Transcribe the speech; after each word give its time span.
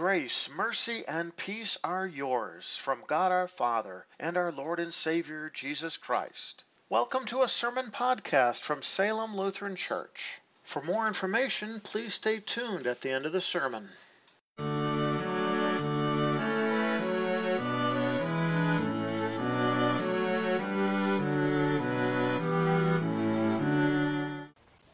Grace, 0.00 0.48
mercy, 0.48 1.04
and 1.06 1.36
peace 1.36 1.76
are 1.84 2.06
yours 2.06 2.74
from 2.74 3.04
God 3.06 3.32
our 3.32 3.46
Father 3.46 4.06
and 4.18 4.38
our 4.38 4.50
Lord 4.50 4.80
and 4.80 4.94
Savior 4.94 5.50
Jesus 5.50 5.98
Christ. 5.98 6.64
Welcome 6.88 7.26
to 7.26 7.42
a 7.42 7.48
sermon 7.48 7.90
podcast 7.90 8.60
from 8.60 8.80
Salem 8.80 9.36
Lutheran 9.36 9.76
Church. 9.76 10.40
For 10.64 10.80
more 10.80 11.06
information, 11.06 11.80
please 11.80 12.14
stay 12.14 12.40
tuned 12.40 12.86
at 12.86 13.02
the 13.02 13.10
end 13.10 13.26
of 13.26 13.32
the 13.32 13.42
sermon. 13.42 13.90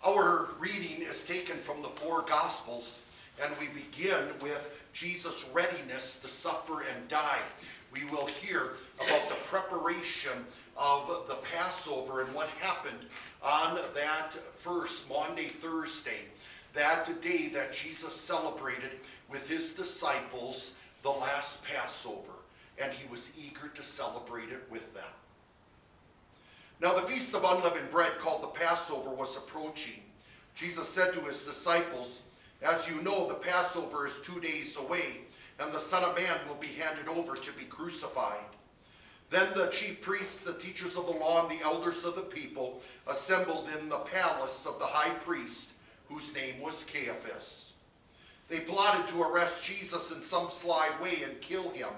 Our 0.05 0.49
reading 0.59 1.03
is 1.03 1.25
taken 1.25 1.59
from 1.59 1.83
the 1.83 1.91
four 1.91 2.23
Gospels, 2.23 2.99
and 3.41 3.55
we 3.61 3.69
begin 3.69 4.31
with 4.41 4.83
Jesus' 4.97 5.45
readiness 5.53 6.19
to 6.21 6.29
suffer 6.29 6.81
and 6.81 7.09
die. 7.09 7.41
We 7.93 8.05
will 8.07 8.25
hear 8.25 8.71
about 8.97 9.29
the 9.29 9.35
preparation 9.45 10.33
of 10.75 11.25
the 11.29 11.37
Passover 11.55 12.23
and 12.23 12.35
what 12.35 12.49
happened 12.61 13.01
on 13.43 13.79
that 13.95 14.33
first 14.55 15.07
Maundy 15.07 15.49
Thursday, 15.49 16.21
that 16.73 17.11
day 17.21 17.49
that 17.49 17.75
Jesus 17.75 18.15
celebrated 18.15 18.93
with 19.31 19.47
his 19.47 19.75
disciples 19.75 20.73
the 21.03 21.11
last 21.11 21.63
Passover, 21.63 22.33
and 22.81 22.91
he 22.91 23.07
was 23.11 23.33
eager 23.39 23.69
to 23.69 23.83
celebrate 23.83 24.49
it 24.49 24.65
with 24.71 24.95
them. 24.95 25.05
Now 26.81 26.95
the 26.95 27.03
feast 27.03 27.35
of 27.35 27.45
unleavened 27.45 27.91
bread 27.91 28.13
called 28.19 28.43
the 28.43 28.59
Passover 28.59 29.11
was 29.11 29.37
approaching. 29.37 30.03
Jesus 30.55 30.89
said 30.89 31.13
to 31.13 31.21
his 31.21 31.43
disciples, 31.43 32.23
As 32.63 32.89
you 32.89 33.01
know, 33.03 33.29
the 33.29 33.35
Passover 33.35 34.07
is 34.07 34.19
two 34.23 34.41
days 34.41 34.77
away, 34.77 35.21
and 35.59 35.73
the 35.73 35.79
Son 35.79 36.05
of 36.05 36.17
Man 36.17 36.39
will 36.49 36.57
be 36.57 36.69
handed 36.69 37.09
over 37.09 37.35
to 37.35 37.53
be 37.53 37.65
crucified. 37.65 38.45
Then 39.31 39.49
the 39.55 39.69
chief 39.69 40.01
priests, 40.01 40.41
the 40.41 40.55
teachers 40.55 40.97
of 40.97 41.07
the 41.07 41.13
law, 41.13 41.47
and 41.47 41.59
the 41.59 41.65
elders 41.65 42.05
of 42.05 42.15
the 42.15 42.23
people 42.23 42.83
assembled 43.07 43.69
in 43.79 43.89
the 43.89 43.99
palace 43.99 44.67
of 44.67 44.79
the 44.79 44.87
high 44.87 45.15
priest, 45.15 45.73
whose 46.09 46.35
name 46.35 46.61
was 46.61 46.85
Caiaphas. 46.85 47.73
They 48.49 48.61
plotted 48.61 49.09
to 49.09 49.23
arrest 49.23 49.65
Jesus 49.65 50.13
in 50.13 50.23
some 50.23 50.51
sly 50.51 50.89
way 51.03 51.23
and 51.25 51.41
kill 51.41 51.71
him, 51.71 51.89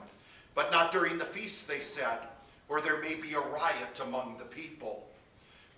but 0.54 0.72
not 0.72 0.92
during 0.92 1.18
the 1.18 1.24
feast, 1.24 1.68
they 1.68 1.80
said 1.80 2.18
or 2.68 2.80
there 2.80 3.00
may 3.00 3.14
be 3.14 3.34
a 3.34 3.40
riot 3.40 4.00
among 4.02 4.36
the 4.38 4.44
people. 4.44 5.06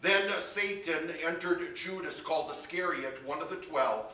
Then 0.02 0.28
Satan 0.40 1.10
entered 1.24 1.76
Judas, 1.76 2.20
called 2.20 2.50
Iscariot, 2.50 3.24
one 3.24 3.40
of 3.42 3.50
the 3.50 3.56
twelve. 3.56 4.12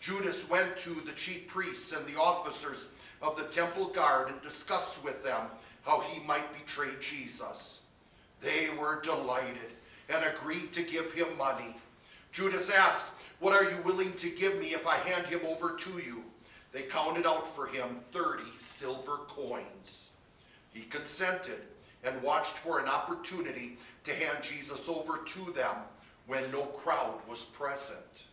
Judas 0.00 0.48
went 0.48 0.76
to 0.78 0.90
the 0.90 1.12
chief 1.12 1.48
priests 1.48 1.92
and 1.92 2.06
the 2.06 2.20
officers 2.20 2.88
of 3.22 3.36
the 3.36 3.44
temple 3.44 3.86
guard 3.86 4.30
and 4.30 4.40
discussed 4.42 5.02
with 5.02 5.24
them 5.24 5.46
how 5.84 6.00
he 6.00 6.24
might 6.26 6.52
betray 6.52 6.90
Jesus. 7.00 7.80
They 8.40 8.68
were 8.78 9.00
delighted 9.02 9.70
and 10.08 10.24
agreed 10.24 10.72
to 10.74 10.82
give 10.82 11.12
him 11.12 11.36
money. 11.38 11.74
Judas 12.32 12.70
asked, 12.70 13.06
What 13.40 13.54
are 13.54 13.70
you 13.70 13.80
willing 13.82 14.12
to 14.14 14.30
give 14.30 14.58
me 14.58 14.68
if 14.68 14.86
I 14.86 14.96
hand 14.96 15.26
him 15.26 15.40
over 15.46 15.74
to 15.76 15.90
you? 15.98 16.22
They 16.72 16.82
counted 16.82 17.26
out 17.26 17.54
for 17.54 17.66
him 17.66 18.00
30 18.12 18.42
silver 18.58 19.18
coins. 19.28 20.10
He 20.72 20.82
consented 20.82 21.62
and 22.04 22.20
watched 22.22 22.58
for 22.58 22.78
an 22.78 22.86
opportunity 22.86 23.78
to 24.04 24.14
hand 24.14 24.38
Jesus 24.42 24.88
over 24.88 25.18
to 25.18 25.52
them 25.52 25.76
when 26.26 26.50
no 26.52 26.62
crowd 26.62 27.18
was 27.28 27.42
present. 27.42 28.24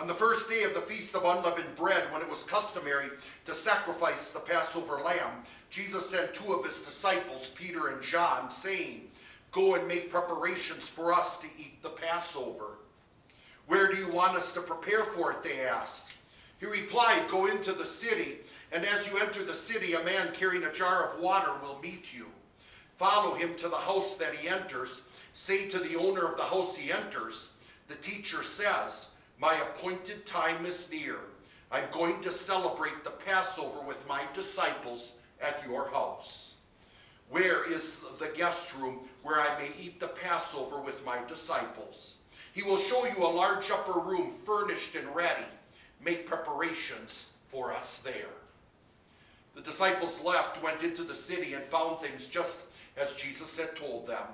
On 0.00 0.06
the 0.06 0.14
first 0.14 0.48
day 0.48 0.62
of 0.62 0.72
the 0.72 0.80
Feast 0.80 1.14
of 1.14 1.26
Unleavened 1.26 1.76
Bread, 1.76 2.10
when 2.10 2.22
it 2.22 2.30
was 2.30 2.42
customary 2.44 3.10
to 3.44 3.52
sacrifice 3.52 4.30
the 4.30 4.40
Passover 4.40 4.94
lamb, 4.94 5.44
Jesus 5.68 6.08
sent 6.08 6.32
two 6.32 6.54
of 6.54 6.64
his 6.64 6.78
disciples, 6.78 7.50
Peter 7.54 7.88
and 7.88 8.02
John, 8.02 8.48
saying, 8.48 9.10
Go 9.52 9.74
and 9.74 9.86
make 9.86 10.10
preparations 10.10 10.88
for 10.88 11.12
us 11.12 11.36
to 11.40 11.48
eat 11.58 11.82
the 11.82 11.90
Passover. 11.90 12.78
Where 13.66 13.92
do 13.92 13.98
you 13.98 14.10
want 14.10 14.38
us 14.38 14.54
to 14.54 14.62
prepare 14.62 15.04
for 15.04 15.32
it? 15.32 15.42
They 15.42 15.66
asked. 15.66 16.14
He 16.60 16.64
replied, 16.64 17.28
Go 17.28 17.44
into 17.44 17.72
the 17.72 17.84
city, 17.84 18.38
and 18.72 18.86
as 18.86 19.06
you 19.06 19.18
enter 19.18 19.44
the 19.44 19.52
city, 19.52 19.92
a 19.92 20.04
man 20.04 20.32
carrying 20.32 20.64
a 20.64 20.72
jar 20.72 21.10
of 21.10 21.20
water 21.20 21.52
will 21.62 21.78
meet 21.82 22.14
you. 22.14 22.24
Follow 22.96 23.34
him 23.34 23.54
to 23.56 23.68
the 23.68 23.76
house 23.76 24.16
that 24.16 24.34
he 24.34 24.48
enters. 24.48 25.02
Say 25.34 25.68
to 25.68 25.78
the 25.78 25.98
owner 25.98 26.24
of 26.24 26.38
the 26.38 26.44
house 26.44 26.74
he 26.74 26.90
enters, 26.90 27.50
The 27.88 27.96
teacher 27.96 28.42
says, 28.42 29.09
My 29.40 29.54
appointed 29.54 30.26
time 30.26 30.66
is 30.66 30.90
near. 30.90 31.16
I'm 31.72 31.90
going 31.92 32.20
to 32.20 32.30
celebrate 32.30 33.04
the 33.04 33.10
Passover 33.24 33.80
with 33.80 34.06
my 34.06 34.22
disciples 34.34 35.16
at 35.40 35.64
your 35.66 35.88
house. 35.88 36.56
Where 37.30 37.64
is 37.72 38.00
the 38.18 38.28
guest 38.36 38.74
room 38.74 39.00
where 39.22 39.40
I 39.40 39.58
may 39.58 39.70
eat 39.80 39.98
the 39.98 40.08
Passover 40.08 40.82
with 40.82 41.06
my 41.06 41.16
disciples? 41.26 42.18
He 42.52 42.62
will 42.62 42.76
show 42.76 43.06
you 43.06 43.24
a 43.24 43.32
large 43.32 43.70
upper 43.70 43.98
room 44.00 44.30
furnished 44.30 44.94
and 44.94 45.08
ready. 45.16 45.46
Make 46.04 46.26
preparations 46.26 47.30
for 47.50 47.72
us 47.72 48.00
there. 48.00 48.34
The 49.54 49.62
disciples 49.62 50.22
left, 50.22 50.62
went 50.62 50.82
into 50.82 51.02
the 51.02 51.14
city, 51.14 51.54
and 51.54 51.64
found 51.64 51.98
things 52.00 52.28
just 52.28 52.60
as 52.98 53.14
Jesus 53.14 53.58
had 53.58 53.74
told 53.74 54.06
them. 54.06 54.26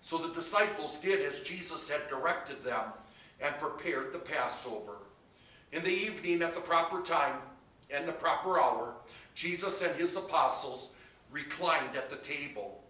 So 0.00 0.16
the 0.16 0.32
disciples 0.32 1.00
did 1.00 1.22
as 1.22 1.40
Jesus 1.40 1.88
had 1.88 2.08
directed 2.08 2.62
them 2.62 2.92
and 3.40 3.54
prepared 3.58 4.12
the 4.12 4.18
Passover. 4.18 4.98
In 5.72 5.82
the 5.82 5.90
evening, 5.90 6.42
at 6.42 6.54
the 6.54 6.60
proper 6.60 7.02
time 7.02 7.36
and 7.90 8.06
the 8.06 8.12
proper 8.12 8.60
hour, 8.60 8.94
Jesus 9.34 9.82
and 9.82 9.94
his 9.96 10.16
apostles 10.16 10.92
reclined 11.30 11.96
at 11.96 12.10
the 12.10 12.16
table. 12.16 12.82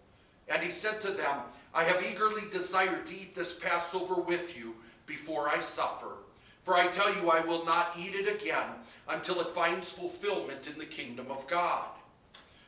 And 0.47 0.61
he 0.61 0.69
said 0.69 1.01
to 1.01 1.11
them, 1.11 1.39
I 1.73 1.83
have 1.83 2.05
eagerly 2.09 2.43
desired 2.51 3.07
to 3.07 3.13
eat 3.13 3.35
this 3.35 3.55
Passover 3.55 4.21
with 4.21 4.57
you 4.57 4.75
before 5.07 5.49
I 5.49 5.59
suffer. 5.59 6.17
For 6.63 6.75
I 6.75 6.87
tell 6.87 7.13
you, 7.15 7.29
I 7.29 7.41
will 7.41 7.65
not 7.65 7.95
eat 7.97 8.13
it 8.13 8.41
again 8.41 8.67
until 9.09 9.41
it 9.41 9.49
finds 9.49 9.91
fulfillment 9.91 10.67
in 10.67 10.77
the 10.77 10.85
kingdom 10.85 11.31
of 11.31 11.47
God 11.47 11.85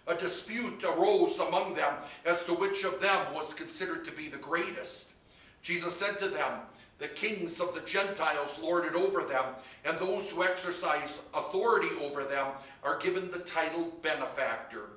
a 0.07 0.15
dispute 0.15 0.83
arose 0.83 1.39
among 1.39 1.73
them 1.73 1.93
as 2.25 2.43
to 2.45 2.53
which 2.53 2.83
of 2.83 2.99
them 3.01 3.33
was 3.33 3.53
considered 3.53 4.05
to 4.05 4.11
be 4.11 4.27
the 4.27 4.37
greatest. 4.37 5.11
Jesus 5.61 5.95
said 5.95 6.17
to 6.19 6.29
them, 6.29 6.61
The 6.99 7.07
kings 7.07 7.59
of 7.59 7.75
the 7.75 7.81
Gentiles 7.81 8.59
lord 8.59 8.85
it 8.85 8.95
over 8.95 9.23
them, 9.23 9.45
and 9.85 9.97
those 9.99 10.31
who 10.31 10.43
exercise 10.43 11.21
authority 11.33 11.89
over 12.01 12.23
them 12.23 12.47
are 12.83 12.97
given 12.97 13.29
the 13.29 13.39
title 13.39 13.93
benefactor. 14.01 14.89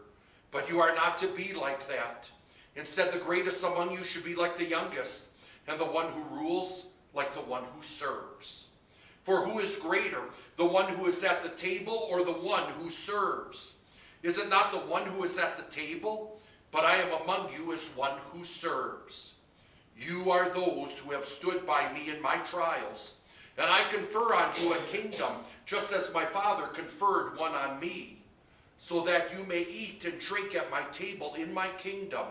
But 0.50 0.70
you 0.70 0.80
are 0.80 0.94
not 0.94 1.18
to 1.18 1.28
be 1.28 1.52
like 1.52 1.86
that. 1.88 2.30
Instead, 2.76 3.12
the 3.12 3.18
greatest 3.18 3.62
among 3.64 3.92
you 3.92 4.02
should 4.02 4.24
be 4.24 4.34
like 4.34 4.56
the 4.56 4.64
youngest, 4.64 5.28
and 5.68 5.78
the 5.78 5.84
one 5.84 6.10
who 6.12 6.22
rules 6.34 6.86
like 7.12 7.34
the 7.34 7.40
one 7.42 7.64
who 7.76 7.82
serves. 7.82 8.68
For 9.24 9.44
who 9.44 9.58
is 9.58 9.76
greater, 9.76 10.22
the 10.56 10.64
one 10.64 10.88
who 10.94 11.06
is 11.06 11.22
at 11.22 11.42
the 11.42 11.50
table 11.50 12.08
or 12.10 12.24
the 12.24 12.32
one 12.32 12.64
who 12.80 12.88
serves? 12.88 13.74
Is 14.22 14.38
it 14.38 14.48
not 14.48 14.72
the 14.72 14.78
one 14.78 15.04
who 15.04 15.24
is 15.24 15.38
at 15.38 15.56
the 15.56 15.74
table? 15.74 16.40
But 16.72 16.84
I 16.84 16.96
am 16.96 17.22
among 17.22 17.52
you 17.52 17.72
as 17.72 17.90
one 17.96 18.16
who 18.32 18.44
serves. 18.44 19.34
You 20.00 20.30
are 20.30 20.48
those 20.48 20.98
who 20.98 21.10
have 21.10 21.26
stood 21.26 21.66
by 21.66 21.92
me 21.92 22.10
in 22.10 22.22
my 22.22 22.36
trials, 22.38 23.16
and 23.58 23.70
I 23.70 23.82
confer 23.84 24.34
on 24.34 24.50
you 24.58 24.72
a 24.72 24.78
kingdom, 24.90 25.32
just 25.66 25.92
as 25.92 26.14
my 26.14 26.24
Father 26.24 26.68
conferred 26.68 27.36
one 27.36 27.52
on 27.52 27.78
me, 27.78 28.22
so 28.78 29.02
that 29.02 29.30
you 29.36 29.44
may 29.44 29.60
eat 29.64 30.06
and 30.06 30.18
drink 30.18 30.54
at 30.54 30.70
my 30.70 30.80
table 30.90 31.34
in 31.34 31.52
my 31.52 31.68
kingdom, 31.76 32.24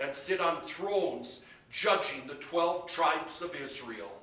and 0.00 0.14
sit 0.14 0.40
on 0.40 0.62
thrones, 0.62 1.42
judging 1.70 2.26
the 2.26 2.34
twelve 2.36 2.90
tribes 2.90 3.42
of 3.42 3.54
Israel. 3.62 4.18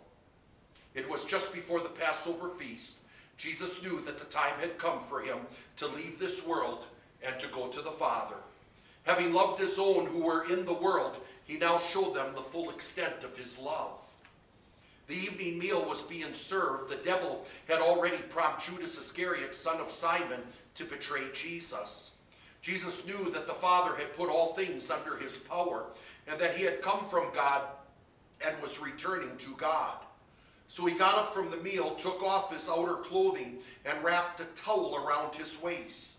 It 0.95 1.07
was 1.07 1.25
just 1.25 1.53
before 1.53 1.81
the 1.81 1.89
Passover 1.89 2.49
feast. 2.49 2.99
Jesus 3.37 3.83
knew 3.83 4.01
that 4.01 4.17
the 4.17 4.25
time 4.25 4.55
had 4.59 4.79
come 4.79 4.99
for 4.99 5.21
him 5.21 5.37
to 5.77 5.85
leave 5.87 6.17
this 6.17 6.43
world 6.43 6.87
and 7.21 7.39
to 7.39 7.47
go 7.49 7.67
to 7.67 7.81
the 7.81 7.91
Father. 7.91 8.35
Having 9.09 9.33
loved 9.33 9.59
his 9.59 9.79
own 9.79 10.05
who 10.05 10.19
were 10.19 10.45
in 10.53 10.65
the 10.65 10.73
world, 10.75 11.17
he 11.45 11.57
now 11.57 11.79
showed 11.79 12.13
them 12.13 12.35
the 12.35 12.43
full 12.43 12.69
extent 12.69 13.23
of 13.23 13.35
his 13.35 13.57
love. 13.57 14.07
The 15.07 15.15
evening 15.15 15.57
meal 15.57 15.83
was 15.83 16.03
being 16.03 16.35
served. 16.35 16.91
The 16.91 16.97
devil 16.97 17.43
had 17.67 17.79
already 17.79 18.17
prompted 18.29 18.71
Judas 18.71 18.99
Iscariot, 18.99 19.55
son 19.55 19.81
of 19.81 19.89
Simon, 19.89 20.41
to 20.75 20.85
betray 20.85 21.23
Jesus. 21.33 22.11
Jesus 22.61 23.03
knew 23.07 23.31
that 23.31 23.47
the 23.47 23.53
Father 23.53 23.95
had 23.95 24.15
put 24.15 24.29
all 24.29 24.53
things 24.53 24.91
under 24.91 25.17
his 25.17 25.37
power 25.37 25.85
and 26.27 26.39
that 26.39 26.55
he 26.55 26.63
had 26.63 26.83
come 26.83 27.03
from 27.03 27.33
God 27.33 27.63
and 28.45 28.61
was 28.61 28.79
returning 28.79 29.35
to 29.37 29.55
God. 29.57 29.97
So 30.67 30.85
he 30.85 30.93
got 30.93 31.17
up 31.17 31.33
from 31.33 31.49
the 31.49 31.57
meal, 31.57 31.95
took 31.95 32.21
off 32.21 32.53
his 32.53 32.69
outer 32.69 32.97
clothing, 32.97 33.57
and 33.85 34.03
wrapped 34.03 34.39
a 34.39 34.45
towel 34.53 35.03
around 35.03 35.33
his 35.33 35.59
waist. 35.63 36.18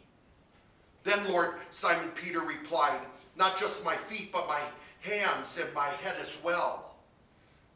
Then 1.03 1.27
Lord 1.29 1.55
Simon 1.71 2.09
Peter 2.11 2.41
replied, 2.41 2.99
Not 3.35 3.57
just 3.57 3.83
my 3.83 3.95
feet, 3.95 4.31
but 4.31 4.47
my 4.47 4.61
hands 5.01 5.57
and 5.57 5.73
my 5.73 5.87
head 5.87 6.15
as 6.21 6.41
well. 6.43 6.95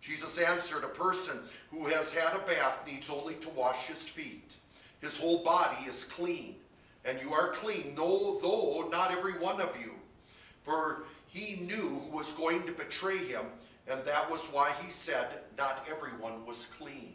Jesus 0.02 0.38
answered, 0.40 0.84
A 0.84 0.90
person 0.90 1.40
who 1.72 1.86
has 1.86 2.14
had 2.14 2.36
a 2.36 2.46
bath 2.46 2.86
needs 2.86 3.10
only 3.10 3.36
to 3.36 3.50
wash 3.50 3.88
his 3.88 4.08
feet. 4.08 4.56
His 5.02 5.18
whole 5.18 5.44
body 5.44 5.84
is 5.88 6.06
clean, 6.06 6.56
and 7.04 7.20
you 7.22 7.34
are 7.34 7.54
clean, 7.54 7.96
though, 7.96 8.40
though 8.42 8.88
not 8.92 9.12
every 9.12 9.34
one 9.34 9.60
of 9.60 9.76
you. 9.82 9.92
For 10.64 11.04
he 11.28 11.62
knew 11.62 12.02
who 12.06 12.18
was 12.18 12.32
going 12.34 12.66
to 12.66 12.72
betray 12.72 13.18
him, 13.18 13.46
and 13.88 14.04
that 14.06 14.30
was 14.30 14.42
why 14.52 14.72
he 14.84 14.92
said, 14.92 15.28
Not 15.58 15.88
everyone 15.90 16.46
was 16.46 16.68
clean. 16.78 17.15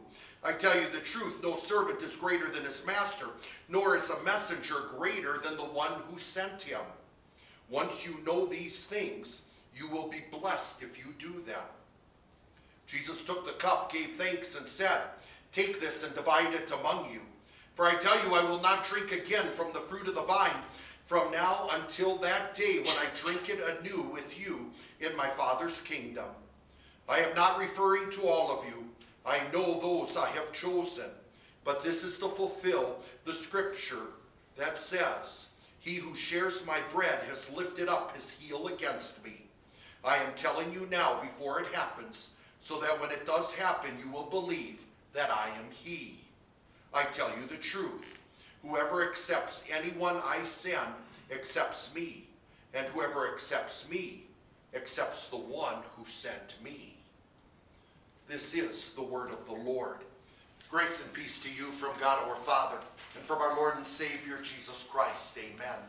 I 0.43 0.53
tell 0.53 0.75
you 0.75 0.87
the 0.87 0.99
truth, 0.99 1.41
no 1.43 1.55
servant 1.55 2.01
is 2.01 2.15
greater 2.15 2.47
than 2.47 2.63
his 2.63 2.83
master, 2.85 3.27
nor 3.69 3.95
is 3.95 4.09
a 4.09 4.23
messenger 4.23 4.89
greater 4.97 5.37
than 5.37 5.55
the 5.55 5.63
one 5.63 5.91
who 6.09 6.17
sent 6.17 6.61
him. 6.61 6.81
Once 7.69 8.05
you 8.05 8.15
know 8.25 8.45
these 8.45 8.87
things, 8.87 9.43
you 9.75 9.87
will 9.87 10.07
be 10.07 10.23
blessed 10.31 10.81
if 10.81 10.97
you 10.97 11.13
do 11.19 11.41
them. 11.41 11.63
Jesus 12.87 13.23
took 13.23 13.45
the 13.45 13.53
cup, 13.53 13.93
gave 13.93 14.15
thanks, 14.15 14.57
and 14.57 14.67
said, 14.67 15.01
Take 15.53 15.79
this 15.79 16.03
and 16.03 16.13
divide 16.15 16.53
it 16.53 16.71
among 16.79 17.11
you. 17.11 17.21
For 17.75 17.85
I 17.85 17.95
tell 17.95 18.17
you, 18.25 18.35
I 18.35 18.43
will 18.43 18.61
not 18.61 18.85
drink 18.85 19.11
again 19.11 19.45
from 19.55 19.71
the 19.73 19.79
fruit 19.79 20.07
of 20.07 20.15
the 20.15 20.23
vine 20.23 20.61
from 21.05 21.31
now 21.31 21.69
until 21.73 22.17
that 22.17 22.55
day 22.55 22.79
when 22.79 22.95
I 22.97 23.05
drink 23.21 23.49
it 23.49 23.59
anew 23.59 24.03
with 24.13 24.39
you 24.39 24.71
in 25.01 25.15
my 25.17 25.27
Father's 25.31 25.81
kingdom. 25.81 26.27
I 27.07 27.19
am 27.19 27.35
not 27.35 27.59
referring 27.59 28.09
to 28.11 28.27
all 28.27 28.57
of 28.57 28.65
you. 28.65 28.90
I 29.25 29.39
know 29.53 29.79
those 29.79 30.17
I 30.17 30.29
have 30.29 30.51
chosen. 30.53 31.09
But 31.63 31.83
this 31.83 32.03
is 32.03 32.17
to 32.19 32.29
fulfill 32.29 32.97
the 33.25 33.33
scripture 33.33 34.07
that 34.57 34.77
says, 34.77 35.49
He 35.79 35.95
who 35.95 36.15
shares 36.15 36.65
my 36.65 36.79
bread 36.93 37.19
has 37.29 37.53
lifted 37.53 37.87
up 37.87 38.15
his 38.15 38.31
heel 38.31 38.67
against 38.67 39.23
me. 39.23 39.45
I 40.03 40.17
am 40.17 40.33
telling 40.35 40.73
you 40.73 40.87
now 40.89 41.21
before 41.21 41.59
it 41.59 41.67
happens, 41.67 42.31
so 42.59 42.79
that 42.79 42.99
when 42.99 43.11
it 43.11 43.27
does 43.27 43.53
happen, 43.53 43.91
you 44.03 44.11
will 44.11 44.25
believe 44.25 44.83
that 45.13 45.29
I 45.29 45.49
am 45.49 45.69
he. 45.71 46.15
I 46.93 47.03
tell 47.03 47.29
you 47.29 47.45
the 47.47 47.57
truth. 47.57 48.03
Whoever 48.63 49.07
accepts 49.07 49.63
anyone 49.71 50.17
I 50.23 50.43
send 50.43 50.93
accepts 51.31 51.93
me, 51.93 52.25
and 52.73 52.85
whoever 52.87 53.31
accepts 53.31 53.87
me 53.89 54.23
accepts 54.73 55.27
the 55.27 55.37
one 55.37 55.77
who 55.95 56.05
sent 56.05 56.55
me. 56.63 56.95
This 58.27 58.53
is 58.53 58.93
the 58.93 59.03
word 59.03 59.31
of 59.31 59.45
the 59.45 59.69
Lord. 59.69 59.97
Grace 60.69 61.03
and 61.03 61.11
peace 61.13 61.39
to 61.41 61.49
you 61.49 61.65
from 61.65 61.91
God 61.99 62.25
our 62.27 62.35
Father 62.35 62.77
and 63.15 63.23
from 63.23 63.39
our 63.41 63.55
Lord 63.57 63.75
and 63.75 63.85
Savior 63.85 64.39
Jesus 64.41 64.87
Christ. 64.89 65.37
Amen. 65.37 65.79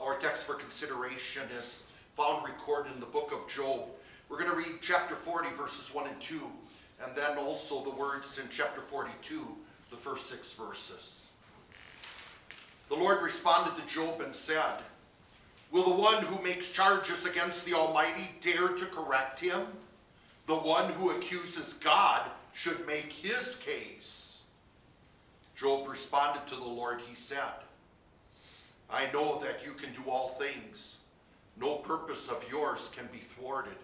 Our 0.00 0.18
text 0.18 0.46
for 0.46 0.54
consideration 0.54 1.42
is 1.58 1.82
found 2.16 2.46
recorded 2.46 2.92
in 2.92 3.00
the 3.00 3.06
book 3.06 3.32
of 3.32 3.48
Job. 3.48 3.84
We're 4.28 4.38
going 4.38 4.50
to 4.50 4.56
read 4.56 4.80
chapter 4.82 5.14
40, 5.14 5.48
verses 5.56 5.94
1 5.94 6.06
and 6.06 6.20
2, 6.20 6.38
and 7.04 7.16
then 7.16 7.38
also 7.38 7.82
the 7.82 7.90
words 7.90 8.38
in 8.38 8.44
chapter 8.50 8.80
42, 8.82 9.40
the 9.90 9.96
first 9.96 10.28
six 10.28 10.52
verses. 10.52 11.30
The 12.90 12.96
Lord 12.96 13.22
responded 13.22 13.80
to 13.80 13.88
Job 13.88 14.20
and 14.20 14.34
said, 14.34 14.80
Will 15.70 15.84
the 15.84 16.02
one 16.02 16.22
who 16.24 16.42
makes 16.42 16.70
charges 16.70 17.24
against 17.24 17.64
the 17.64 17.74
Almighty 17.74 18.28
dare 18.40 18.68
to 18.68 18.86
correct 18.86 19.38
him? 19.38 19.60
The 20.46 20.56
one 20.56 20.90
who 20.92 21.10
accuses 21.10 21.74
God 21.74 22.22
should 22.52 22.86
make 22.86 23.12
his 23.12 23.56
case. 23.56 24.42
Job 25.54 25.88
responded 25.88 26.46
to 26.46 26.56
the 26.56 26.64
Lord, 26.64 27.00
he 27.00 27.14
said, 27.14 27.38
I 28.90 29.10
know 29.12 29.38
that 29.40 29.64
you 29.64 29.72
can 29.72 29.92
do 29.92 30.10
all 30.10 30.30
things. 30.30 30.98
No 31.56 31.76
purpose 31.76 32.28
of 32.28 32.44
yours 32.50 32.90
can 32.94 33.08
be 33.12 33.18
thwarted. 33.18 33.76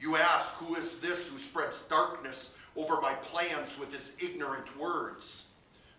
You 0.00 0.16
ask, 0.16 0.54
Who 0.54 0.74
is 0.74 0.98
this 0.98 1.28
who 1.28 1.38
spreads 1.38 1.82
darkness 1.82 2.50
over 2.76 3.00
my 3.00 3.14
plans 3.14 3.78
with 3.78 3.92
his 3.92 4.14
ignorant 4.20 4.76
words? 4.78 5.44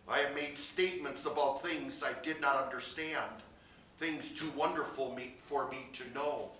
I 0.07 0.19
have 0.19 0.35
made 0.35 0.57
statements 0.57 1.25
about 1.25 1.63
things 1.63 2.03
I 2.03 2.13
did 2.23 2.41
not 2.41 2.63
understand, 2.63 3.31
things 3.97 4.31
too 4.31 4.51
wonderful 4.55 5.13
me, 5.13 5.35
for 5.43 5.69
me 5.69 5.87
to 5.93 6.13
know. 6.13 6.51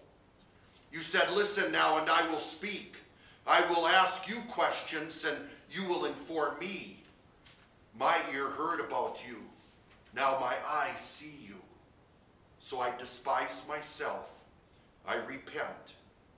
You 0.91 1.00
said, 1.01 1.31
Listen 1.31 1.71
now, 1.71 1.97
and 1.97 2.09
I 2.09 2.27
will 2.30 2.39
speak. 2.39 2.97
I 3.45 3.62
will 3.69 3.88
ask 3.88 4.27
you 4.27 4.36
questions, 4.47 5.25
and 5.25 5.38
you 5.71 5.88
will 5.88 6.06
inform 6.06 6.59
me. 6.59 6.97
My 7.97 8.18
ear 8.33 8.47
heard 8.50 8.80
about 8.80 9.19
you. 9.27 9.38
Now 10.15 10.38
my 10.39 10.56
eyes 10.68 11.00
see 11.00 11.33
you. 11.45 11.56
So 12.59 12.80
I 12.80 12.91
despise 12.97 13.63
myself. 13.68 14.44
I 15.07 15.15
repent 15.15 15.95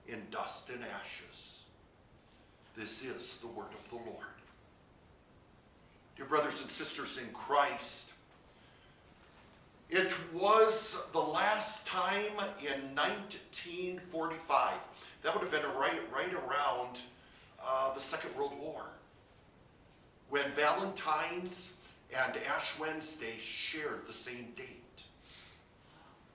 in 0.08 0.22
dust 0.30 0.70
and 0.70 0.82
ashes. 1.00 1.64
This 2.76 3.04
is 3.04 3.38
the 3.38 3.48
word 3.48 3.72
of 3.72 3.88
the 3.90 3.96
Lord. 4.10 4.26
Dear 6.16 6.26
brothers 6.26 6.62
and 6.62 6.70
sisters 6.70 7.18
in 7.18 7.32
Christ, 7.32 8.11
it 9.92 10.10
was 10.32 11.02
the 11.12 11.20
last 11.20 11.86
time 11.86 12.32
in 12.60 12.94
1945. 12.96 14.72
That 15.22 15.34
would 15.34 15.42
have 15.42 15.52
been 15.52 15.70
right, 15.78 16.00
right 16.10 16.32
around 16.32 17.02
uh, 17.62 17.92
the 17.92 18.00
Second 18.00 18.34
World 18.34 18.54
War 18.58 18.84
when 20.30 20.50
Valentine's 20.52 21.74
and 22.16 22.38
Ash 22.48 22.72
Wednesday 22.80 23.38
shared 23.38 24.06
the 24.06 24.14
same 24.14 24.48
date. 24.56 25.04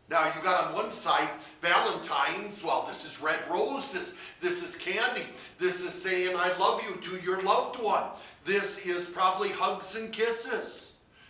Now 0.08 0.28
you 0.28 0.44
got 0.44 0.66
on 0.66 0.74
one 0.76 0.92
side 0.92 1.30
Valentine's, 1.60 2.64
well, 2.64 2.86
this 2.88 3.06
is 3.06 3.20
red 3.20 3.40
roses, 3.50 4.14
this 4.40 4.62
is 4.64 4.76
candy, 4.76 5.26
this 5.58 5.82
is 5.82 5.94
saying 5.94 6.36
I 6.38 6.56
love 6.60 6.84
you 6.88 7.02
to 7.02 7.26
your 7.26 7.42
loved 7.42 7.82
one. 7.82 8.04
This 8.46 8.86
is 8.86 9.08
probably 9.10 9.50
hugs 9.50 9.96
and 9.96 10.14
kisses, 10.14 10.87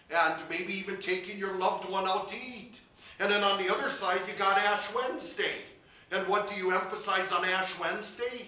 and 0.09 0.35
maybe 0.49 0.73
even 0.73 0.97
taking 0.97 1.37
your 1.37 1.53
loved 1.55 1.89
one 1.89 2.07
out 2.07 2.29
to 2.29 2.35
eat. 2.35 2.79
And 3.19 3.31
then 3.31 3.43
on 3.43 3.61
the 3.61 3.71
other 3.71 3.89
side, 3.89 4.21
you 4.27 4.33
got 4.37 4.57
Ash 4.57 4.93
Wednesday. 4.93 5.61
And 6.11 6.25
what 6.27 6.49
do 6.49 6.55
you 6.55 6.71
emphasize 6.71 7.31
on 7.31 7.43
Ash 7.43 7.77
Wednesday? 7.79 8.47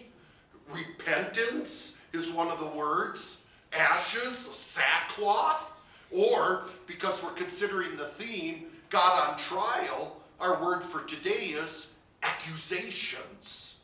Repentance 0.72 1.98
is 2.14 2.32
one 2.32 2.48
of 2.50 2.60
the 2.60 2.78
words. 2.78 3.42
Ashes, 3.74 4.38
sackcloth, 4.38 5.74
or 6.12 6.66
because 6.88 7.22
we're 7.22 7.32
considering 7.32 7.96
the 7.98 8.06
theme, 8.06 8.66
God 8.90 9.30
on 9.30 9.38
trial, 9.38 10.18
our 10.40 10.64
word 10.64 10.82
for 10.84 11.02
today 11.04 11.54
is 11.54 11.92
accusations. 12.24 13.76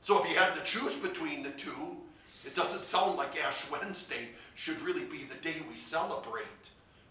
So 0.00 0.22
if 0.22 0.30
you 0.30 0.36
had 0.36 0.54
to 0.54 0.62
choose 0.62 0.94
between 0.94 1.42
the 1.42 1.50
two, 1.50 1.96
it 2.44 2.54
doesn't 2.54 2.84
sound 2.84 3.16
like 3.16 3.42
Ash 3.44 3.70
Wednesday 3.70 4.28
should 4.54 4.80
really 4.80 5.04
be 5.04 5.24
the 5.24 5.36
day 5.36 5.54
we 5.68 5.76
celebrate, 5.76 6.44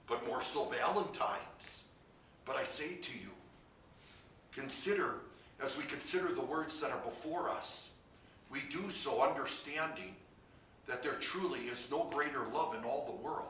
but 0.07 0.25
more 0.27 0.41
so 0.41 0.65
Valentine's. 0.65 1.83
But 2.45 2.57
I 2.57 2.63
say 2.63 2.95
to 2.95 3.11
you, 3.13 3.29
consider, 4.51 5.15
as 5.63 5.77
we 5.77 5.83
consider 5.85 6.33
the 6.33 6.41
words 6.41 6.81
that 6.81 6.91
are 6.91 6.99
before 6.99 7.49
us, 7.49 7.91
we 8.51 8.59
do 8.71 8.89
so 8.89 9.21
understanding 9.21 10.15
that 10.87 11.01
there 11.01 11.13
truly 11.13 11.59
is 11.59 11.89
no 11.89 12.09
greater 12.13 12.43
love 12.53 12.75
in 12.75 12.83
all 12.83 13.05
the 13.05 13.23
world. 13.23 13.47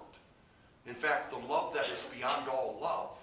In 0.85 0.93
fact, 0.93 1.31
the 1.31 1.47
love 1.47 1.73
that 1.73 1.89
is 1.89 2.07
beyond 2.15 2.47
all 2.47 2.77
love 2.81 3.17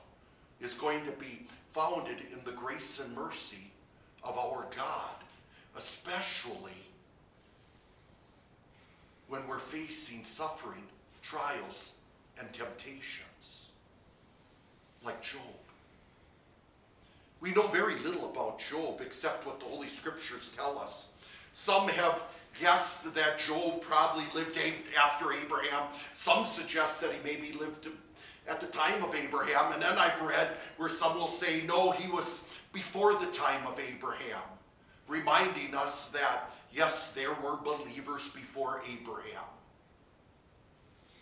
is 0.60 0.74
going 0.74 1.04
to 1.04 1.12
be 1.12 1.46
founded 1.68 2.18
in 2.32 2.40
the 2.44 2.52
grace 2.52 2.98
and 2.98 3.14
mercy 3.14 3.70
of 4.24 4.36
our 4.36 4.66
God, 4.76 5.14
especially 5.76 6.72
when 9.28 9.46
we're 9.46 9.58
facing 9.58 10.24
suffering, 10.24 10.82
trials, 11.22 11.92
and 12.38 12.52
temptations, 12.52 13.68
like 15.04 15.20
Job. 15.22 15.40
We 17.40 17.52
know 17.52 17.68
very 17.68 17.94
little 17.96 18.30
about 18.30 18.58
Job 18.58 19.00
except 19.00 19.46
what 19.46 19.60
the 19.60 19.66
Holy 19.66 19.86
Scriptures 19.86 20.50
tell 20.56 20.78
us. 20.78 21.10
Some 21.52 21.88
have 21.88 22.22
guessed 22.60 23.14
that 23.14 23.38
Job 23.38 23.80
probably 23.80 24.24
lived 24.34 24.58
after 25.00 25.32
Abraham. 25.32 25.84
Some 26.14 26.44
suggest 26.44 27.00
that 27.00 27.12
he 27.12 27.18
maybe 27.22 27.56
lived 27.56 27.88
at 28.48 28.60
the 28.60 28.66
time 28.66 29.04
of 29.04 29.14
Abraham. 29.14 29.72
And 29.72 29.82
then 29.82 29.96
I've 29.98 30.20
read 30.20 30.48
where 30.78 30.88
some 30.88 31.14
will 31.14 31.28
say, 31.28 31.64
no, 31.66 31.92
he 31.92 32.10
was 32.10 32.42
before 32.72 33.14
the 33.14 33.26
time 33.26 33.64
of 33.66 33.78
Abraham, 33.94 34.42
reminding 35.06 35.74
us 35.74 36.08
that, 36.08 36.50
yes, 36.72 37.12
there 37.12 37.34
were 37.42 37.56
believers 37.56 38.28
before 38.28 38.82
Abraham. 38.92 39.44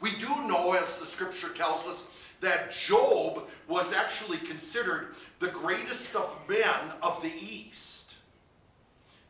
We 0.00 0.10
do 0.12 0.46
know, 0.46 0.72
as 0.72 0.98
the 0.98 1.06
scripture 1.06 1.50
tells 1.54 1.86
us, 1.86 2.06
that 2.40 2.70
Job 2.70 3.44
was 3.66 3.92
actually 3.92 4.38
considered 4.38 5.14
the 5.38 5.48
greatest 5.48 6.14
of 6.14 6.36
men 6.48 6.92
of 7.02 7.22
the 7.22 7.32
East. 7.40 8.16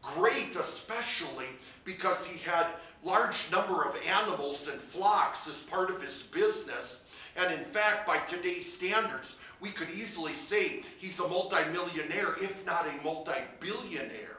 Great, 0.02 0.56
especially 0.58 1.46
because 1.84 2.26
he 2.26 2.38
had 2.38 2.66
large 3.04 3.50
number 3.52 3.84
of 3.84 3.98
animals 4.06 4.68
and 4.68 4.80
flocks 4.80 5.48
as 5.48 5.60
part 5.60 5.90
of 5.90 6.02
his 6.02 6.24
business. 6.24 7.04
And 7.36 7.52
in 7.52 7.64
fact, 7.64 8.06
by 8.06 8.18
today's 8.18 8.72
standards, 8.72 9.36
we 9.60 9.70
could 9.70 9.90
easily 9.90 10.32
say 10.32 10.82
he's 10.98 11.20
a 11.20 11.28
multimillionaire, 11.28 12.34
if 12.40 12.64
not 12.66 12.86
a 12.86 13.04
multi-billionaire. 13.04 14.35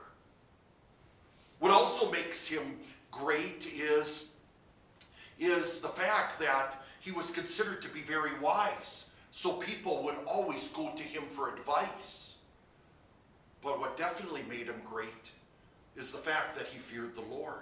What 1.59 1.71
also 1.71 2.11
makes 2.11 2.47
him 2.47 2.79
great 3.11 3.67
is, 3.73 4.29
is 5.39 5.79
the 5.79 5.87
fact 5.87 6.39
that 6.39 6.83
he 6.99 7.11
was 7.11 7.31
considered 7.31 7.81
to 7.81 7.89
be 7.89 8.01
very 8.01 8.37
wise. 8.39 9.09
So 9.31 9.53
people 9.53 10.03
would 10.03 10.15
always 10.27 10.69
go 10.69 10.91
to 10.95 11.03
him 11.03 11.23
for 11.23 11.53
advice. 11.53 12.37
But 13.61 13.79
what 13.79 13.97
definitely 13.97 14.43
made 14.49 14.67
him 14.67 14.81
great 14.85 15.31
is 15.95 16.11
the 16.11 16.17
fact 16.17 16.57
that 16.57 16.67
he 16.67 16.77
feared 16.77 17.15
the 17.15 17.21
Lord. 17.21 17.61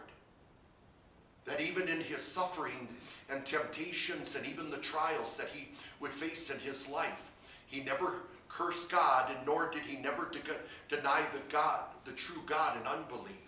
That 1.46 1.62
even 1.62 1.88
in 1.88 2.02
his 2.02 2.22
suffering 2.22 2.90
and 3.30 3.46
temptations 3.46 4.36
and 4.36 4.46
even 4.46 4.70
the 4.70 4.78
trials 4.78 5.38
that 5.38 5.48
he 5.48 5.70
would 6.00 6.12
face 6.12 6.50
in 6.50 6.60
his 6.60 6.90
life, 6.90 7.32
he 7.68 7.84
never 7.84 8.14
cursed 8.50 8.90
God, 8.92 9.30
and 9.36 9.46
nor 9.46 9.70
did 9.70 9.84
he 9.84 9.98
never 9.98 10.30
de- 10.32 10.96
deny 10.96 11.22
the 11.34 11.42
God, 11.52 11.82
the 12.06 12.12
true 12.12 12.42
God, 12.46 12.80
in 12.80 12.88
unbelief. 12.88 13.45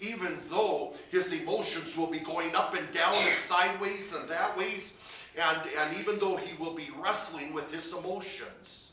Even 0.00 0.38
though 0.50 0.94
his 1.10 1.32
emotions 1.32 1.96
will 1.96 2.08
be 2.08 2.18
going 2.18 2.54
up 2.54 2.74
and 2.76 2.92
down 2.92 3.14
and 3.14 3.38
sideways 3.38 4.14
and 4.14 4.28
that 4.28 4.56
ways, 4.56 4.94
and, 5.36 5.58
and 5.78 5.96
even 5.96 6.18
though 6.18 6.36
he 6.36 6.60
will 6.62 6.74
be 6.74 6.88
wrestling 7.02 7.52
with 7.52 7.72
his 7.72 7.92
emotions, 7.92 8.92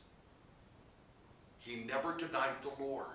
he 1.59 1.83
never 1.83 2.15
denied 2.15 2.55
the 2.61 2.83
Lord. 2.83 3.05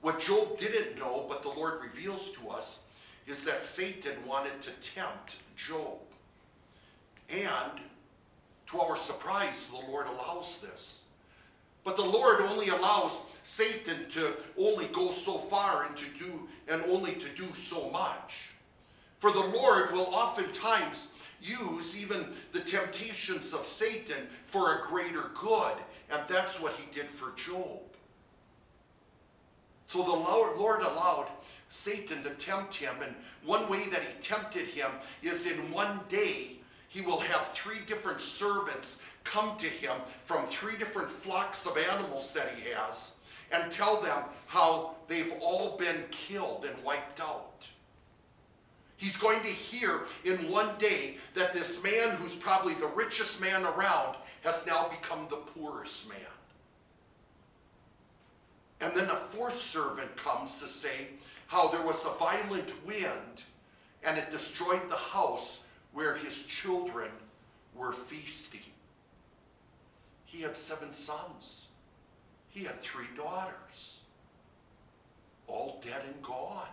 What 0.00 0.18
Job 0.18 0.58
didn't 0.58 0.98
know, 0.98 1.26
but 1.28 1.42
the 1.42 1.50
Lord 1.50 1.82
reveals 1.82 2.30
to 2.32 2.48
us, 2.48 2.80
is 3.26 3.44
that 3.44 3.62
Satan 3.62 4.14
wanted 4.26 4.60
to 4.62 4.70
tempt 4.80 5.36
Job. 5.56 5.98
And 7.28 7.80
to 8.68 8.80
our 8.80 8.96
surprise, 8.96 9.66
the 9.66 9.90
Lord 9.90 10.06
allows 10.06 10.60
this. 10.60 11.02
But 11.84 11.96
the 11.96 12.04
Lord 12.04 12.40
only 12.40 12.68
allows 12.68 13.22
Satan 13.50 14.08
to 14.10 14.36
only 14.56 14.86
go 14.86 15.10
so 15.10 15.36
far 15.36 15.84
and 15.84 15.96
to 15.96 16.04
do 16.16 16.48
and 16.68 16.82
only 16.84 17.14
to 17.14 17.28
do 17.30 17.52
so 17.52 17.90
much. 17.90 18.52
For 19.18 19.32
the 19.32 19.40
Lord 19.40 19.90
will 19.90 20.14
oftentimes 20.14 21.08
use 21.42 22.00
even 22.00 22.32
the 22.52 22.60
temptations 22.60 23.52
of 23.52 23.66
Satan 23.66 24.28
for 24.46 24.74
a 24.74 24.86
greater 24.86 25.32
good, 25.34 25.74
and 26.10 26.22
that's 26.28 26.60
what 26.60 26.74
he 26.74 26.84
did 26.94 27.06
for 27.06 27.32
Job. 27.32 27.80
So 29.88 30.04
the 30.04 30.10
Lord 30.10 30.82
allowed 30.82 31.26
Satan 31.70 32.22
to 32.22 32.30
tempt 32.30 32.74
him, 32.74 32.94
and 33.02 33.16
one 33.44 33.68
way 33.68 33.88
that 33.88 34.02
he 34.02 34.20
tempted 34.20 34.66
him 34.66 34.92
is 35.24 35.46
in 35.46 35.72
one 35.72 36.00
day 36.08 36.58
he 36.88 37.00
will 37.00 37.20
have 37.20 37.48
three 37.48 37.80
different 37.86 38.20
servants 38.20 38.98
come 39.24 39.56
to 39.56 39.66
him 39.66 39.96
from 40.24 40.46
three 40.46 40.76
different 40.78 41.10
flocks 41.10 41.66
of 41.66 41.76
animals 41.76 42.32
that 42.32 42.52
he 42.54 42.70
has 42.70 43.12
and 43.52 43.70
tell 43.70 44.00
them 44.00 44.24
how 44.46 44.94
they've 45.08 45.32
all 45.40 45.76
been 45.76 46.04
killed 46.10 46.66
and 46.66 46.84
wiped 46.84 47.20
out. 47.20 47.66
He's 48.96 49.16
going 49.16 49.40
to 49.40 49.48
hear 49.48 50.02
in 50.24 50.36
one 50.50 50.68
day 50.78 51.16
that 51.34 51.52
this 51.52 51.82
man, 51.82 52.16
who's 52.16 52.34
probably 52.34 52.74
the 52.74 52.92
richest 52.94 53.40
man 53.40 53.64
around, 53.64 54.16
has 54.42 54.66
now 54.66 54.88
become 54.88 55.26
the 55.30 55.36
poorest 55.36 56.08
man. 56.08 56.18
And 58.82 58.94
then 58.94 59.08
a 59.08 59.16
fourth 59.16 59.60
servant 59.60 60.14
comes 60.16 60.60
to 60.60 60.66
say 60.66 61.08
how 61.46 61.68
there 61.68 61.82
was 61.82 62.04
a 62.04 62.18
violent 62.18 62.72
wind 62.86 63.44
and 64.04 64.16
it 64.16 64.30
destroyed 64.30 64.88
the 64.88 64.96
house 64.96 65.60
where 65.92 66.14
his 66.14 66.44
children 66.44 67.10
were 67.74 67.92
feasting. 67.92 68.60
He 70.24 70.42
had 70.42 70.56
seven 70.56 70.92
sons. 70.92 71.66
He 72.50 72.64
had 72.64 72.80
three 72.80 73.06
daughters, 73.16 74.00
all 75.46 75.80
dead 75.84 76.02
and 76.04 76.22
gone. 76.22 76.68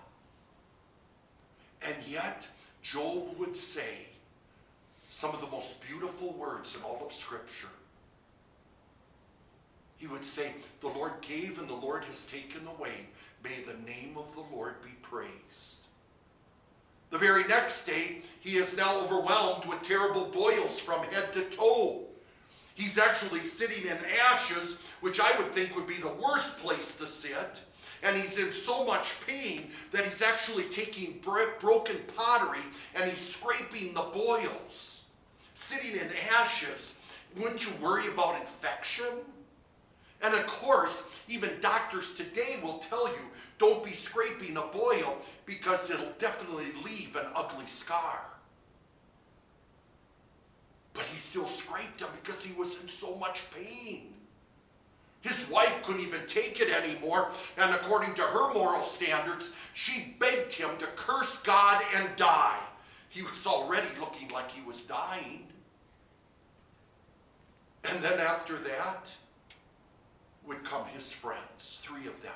And 1.83 1.95
yet, 2.07 2.47
Job 2.81 3.37
would 3.37 3.55
say 3.55 4.07
some 5.09 5.33
of 5.33 5.41
the 5.41 5.47
most 5.47 5.79
beautiful 5.81 6.33
words 6.33 6.75
in 6.75 6.81
all 6.81 7.01
of 7.05 7.13
Scripture. 7.13 7.67
He 9.97 10.07
would 10.07 10.25
say, 10.25 10.53
The 10.81 10.87
Lord 10.87 11.13
gave 11.21 11.59
and 11.59 11.67
the 11.67 11.73
Lord 11.73 12.03
has 12.05 12.25
taken 12.25 12.61
away. 12.67 13.07
May 13.43 13.61
the 13.65 13.81
name 13.85 14.15
of 14.17 14.33
the 14.33 14.55
Lord 14.55 14.81
be 14.81 14.91
praised. 15.01 15.81
The 17.09 17.17
very 17.17 17.45
next 17.45 17.85
day, 17.85 18.21
he 18.39 18.57
is 18.57 18.75
now 18.75 18.99
overwhelmed 19.01 19.65
with 19.65 19.81
terrible 19.81 20.25
boils 20.25 20.79
from 20.79 21.03
head 21.03 21.33
to 21.33 21.43
toe. 21.45 22.06
He's 22.77 22.99
actually 22.99 23.39
sitting 23.39 23.87
in 23.87 23.97
ashes, 24.29 24.77
which 25.01 25.19
I 25.19 25.35
would 25.39 25.51
think 25.53 25.75
would 25.75 25.87
be 25.87 25.95
the 25.95 26.13
worst 26.21 26.57
place 26.57 26.95
to 26.97 27.07
sit. 27.07 27.59
And 28.03 28.15
he's 28.15 28.37
in 28.37 28.51
so 28.51 28.85
much 28.85 29.19
pain 29.25 29.71
that 29.91 30.05
he's 30.05 30.21
actually 30.21 30.65
taking 30.65 31.19
broken 31.23 31.95
pottery 32.15 32.61
and 32.93 33.09
he's 33.09 33.33
scraping 33.33 33.95
the 33.95 34.03
boils. 34.13 35.05
Sitting 35.55 35.99
in 35.99 36.11
ashes. 36.31 36.97
Wouldn't 37.35 37.65
you 37.65 37.71
worry 37.81 38.07
about 38.09 38.39
infection? 38.39 39.07
And 40.21 40.35
of 40.35 40.45
course, 40.45 41.05
even 41.27 41.49
doctors 41.61 42.13
today 42.13 42.59
will 42.61 42.77
tell 42.77 43.07
you 43.07 43.23
don't 43.57 43.83
be 43.83 43.91
scraping 43.91 44.55
a 44.57 44.61
boil 44.61 45.17
because 45.47 45.89
it'll 45.89 46.13
definitely 46.19 46.67
leave 46.85 47.15
an 47.15 47.25
ugly 47.35 47.65
scar. 47.65 48.21
But 50.97 51.05
he 51.05 51.17
still 51.17 51.47
scraped 51.47 52.01
him 52.01 52.09
because 52.21 52.43
he 52.43 52.53
was 52.55 52.81
in 52.81 52.87
so 52.87 53.15
much 53.15 53.43
pain. 53.51 54.15
His 55.21 55.47
wife 55.49 55.83
couldn't 55.83 56.01
even 56.01 56.21
take 56.27 56.59
it 56.59 56.69
anymore, 56.69 57.31
and 57.57 57.73
according 57.73 58.15
to 58.15 58.21
her 58.21 58.53
moral 58.53 58.83
standards, 58.83 59.51
she 59.73 60.15
begged 60.19 60.51
him 60.51 60.71
to 60.79 60.87
curse 60.95 61.37
God 61.43 61.83
and 61.95 62.09
die. 62.15 62.59
He 63.09 63.21
was 63.21 63.45
already 63.45 63.87
looking 63.99 64.29
like 64.29 64.49
he 64.49 64.65
was 64.65 64.81
dying. 64.83 65.47
And 67.89 68.03
then 68.03 68.19
after 68.19 68.57
that 68.57 69.11
would 70.45 70.63
come 70.63 70.85
his 70.87 71.11
friends, 71.11 71.79
three 71.83 72.07
of 72.07 72.21
them. 72.23 72.33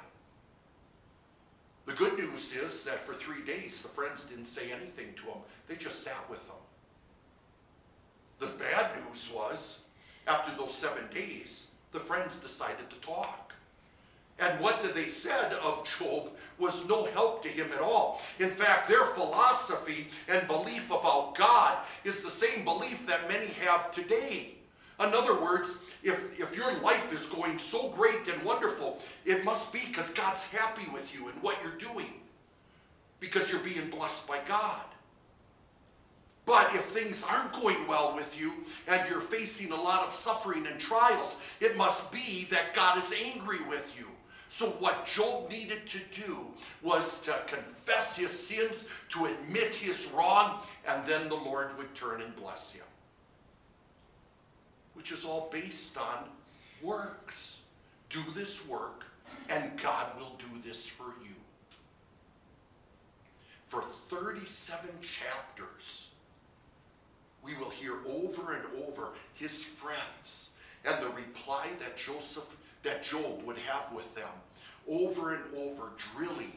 The 1.85 1.93
good 1.93 2.17
news 2.17 2.53
is 2.53 2.83
that 2.85 2.99
for 2.99 3.13
three 3.13 3.43
days, 3.43 3.81
the 3.81 3.89
friends 3.89 4.25
didn't 4.25 4.45
say 4.45 4.71
anything 4.71 5.13
to 5.15 5.23
him. 5.23 5.41
They 5.67 5.75
just 5.75 6.03
sat 6.03 6.29
with 6.29 6.39
him. 6.47 6.60
The 8.41 8.47
bad 8.47 8.89
news 9.05 9.31
was, 9.33 9.81
after 10.25 10.51
those 10.57 10.73
seven 10.73 11.03
days, 11.13 11.67
the 11.91 11.99
friends 11.99 12.39
decided 12.39 12.89
to 12.89 12.95
talk. 12.95 13.53
And 14.39 14.59
what 14.59 14.81
they 14.95 15.09
said 15.09 15.53
of 15.61 15.87
Job 15.99 16.31
was 16.57 16.87
no 16.87 17.05
help 17.05 17.43
to 17.43 17.49
him 17.49 17.69
at 17.71 17.81
all. 17.81 18.19
In 18.39 18.49
fact, 18.49 18.89
their 18.89 19.05
philosophy 19.05 20.07
and 20.27 20.47
belief 20.47 20.89
about 20.89 21.35
God 21.35 21.77
is 22.03 22.23
the 22.23 22.31
same 22.31 22.65
belief 22.65 23.05
that 23.05 23.29
many 23.29 23.45
have 23.65 23.91
today. 23.91 24.55
In 24.99 25.13
other 25.13 25.39
words, 25.39 25.77
if, 26.01 26.39
if 26.39 26.55
your 26.55 26.73
life 26.79 27.13
is 27.13 27.27
going 27.27 27.59
so 27.59 27.89
great 27.89 28.27
and 28.27 28.41
wonderful, 28.41 28.97
it 29.23 29.45
must 29.45 29.71
be 29.71 29.81
because 29.85 30.09
God's 30.09 30.43
happy 30.47 30.89
with 30.91 31.13
you 31.13 31.27
and 31.27 31.43
what 31.43 31.57
you're 31.61 31.91
doing. 31.91 32.11
Because 33.19 33.51
you're 33.51 33.61
being 33.61 33.91
blessed 33.91 34.27
by 34.27 34.39
God. 34.47 34.81
But 36.51 36.75
if 36.75 36.83
things 36.85 37.23
aren't 37.23 37.53
going 37.53 37.87
well 37.87 38.13
with 38.13 38.39
you 38.39 38.51
and 38.87 39.09
you're 39.09 39.21
facing 39.21 39.71
a 39.71 39.81
lot 39.81 40.05
of 40.05 40.11
suffering 40.11 40.67
and 40.67 40.77
trials, 40.79 41.37
it 41.61 41.77
must 41.77 42.11
be 42.11 42.45
that 42.51 42.73
God 42.73 42.97
is 42.97 43.13
angry 43.25 43.63
with 43.69 43.93
you. 43.97 44.07
So, 44.49 44.71
what 44.79 45.05
Job 45.05 45.49
needed 45.49 45.87
to 45.87 45.99
do 46.13 46.37
was 46.81 47.21
to 47.21 47.33
confess 47.47 48.17
his 48.17 48.31
sins, 48.31 48.89
to 49.09 49.25
admit 49.25 49.73
his 49.73 50.11
wrong, 50.11 50.59
and 50.89 51.07
then 51.07 51.29
the 51.29 51.35
Lord 51.35 51.77
would 51.77 51.95
turn 51.95 52.21
and 52.21 52.35
bless 52.35 52.73
him 52.73 52.83
which 55.01 55.11
is 55.11 55.25
all 55.25 55.49
based 55.51 55.97
on 55.97 56.25
works. 56.83 57.61
Do 58.09 58.19
this 58.35 58.67
work, 58.67 59.05
and 59.49 59.71
God 59.81 60.05
will 60.15 60.35
do 60.37 60.61
this 60.63 60.85
for 60.85 61.15
you. 61.23 61.33
For 63.67 63.81
37 64.09 64.89
chapters, 65.01 66.10
we 67.43 67.55
will 67.55 67.69
hear 67.69 67.93
over 68.07 68.53
and 68.53 68.87
over 68.87 69.13
his 69.33 69.63
friends 69.63 70.51
and 70.85 71.01
the 71.03 71.09
reply 71.09 71.67
that 71.79 71.97
Joseph, 71.97 72.55
that 72.83 73.03
Job 73.03 73.43
would 73.43 73.57
have 73.57 73.91
with 73.93 74.13
them 74.15 74.29
over 74.87 75.35
and 75.35 75.43
over, 75.55 75.91
drilling 76.15 76.53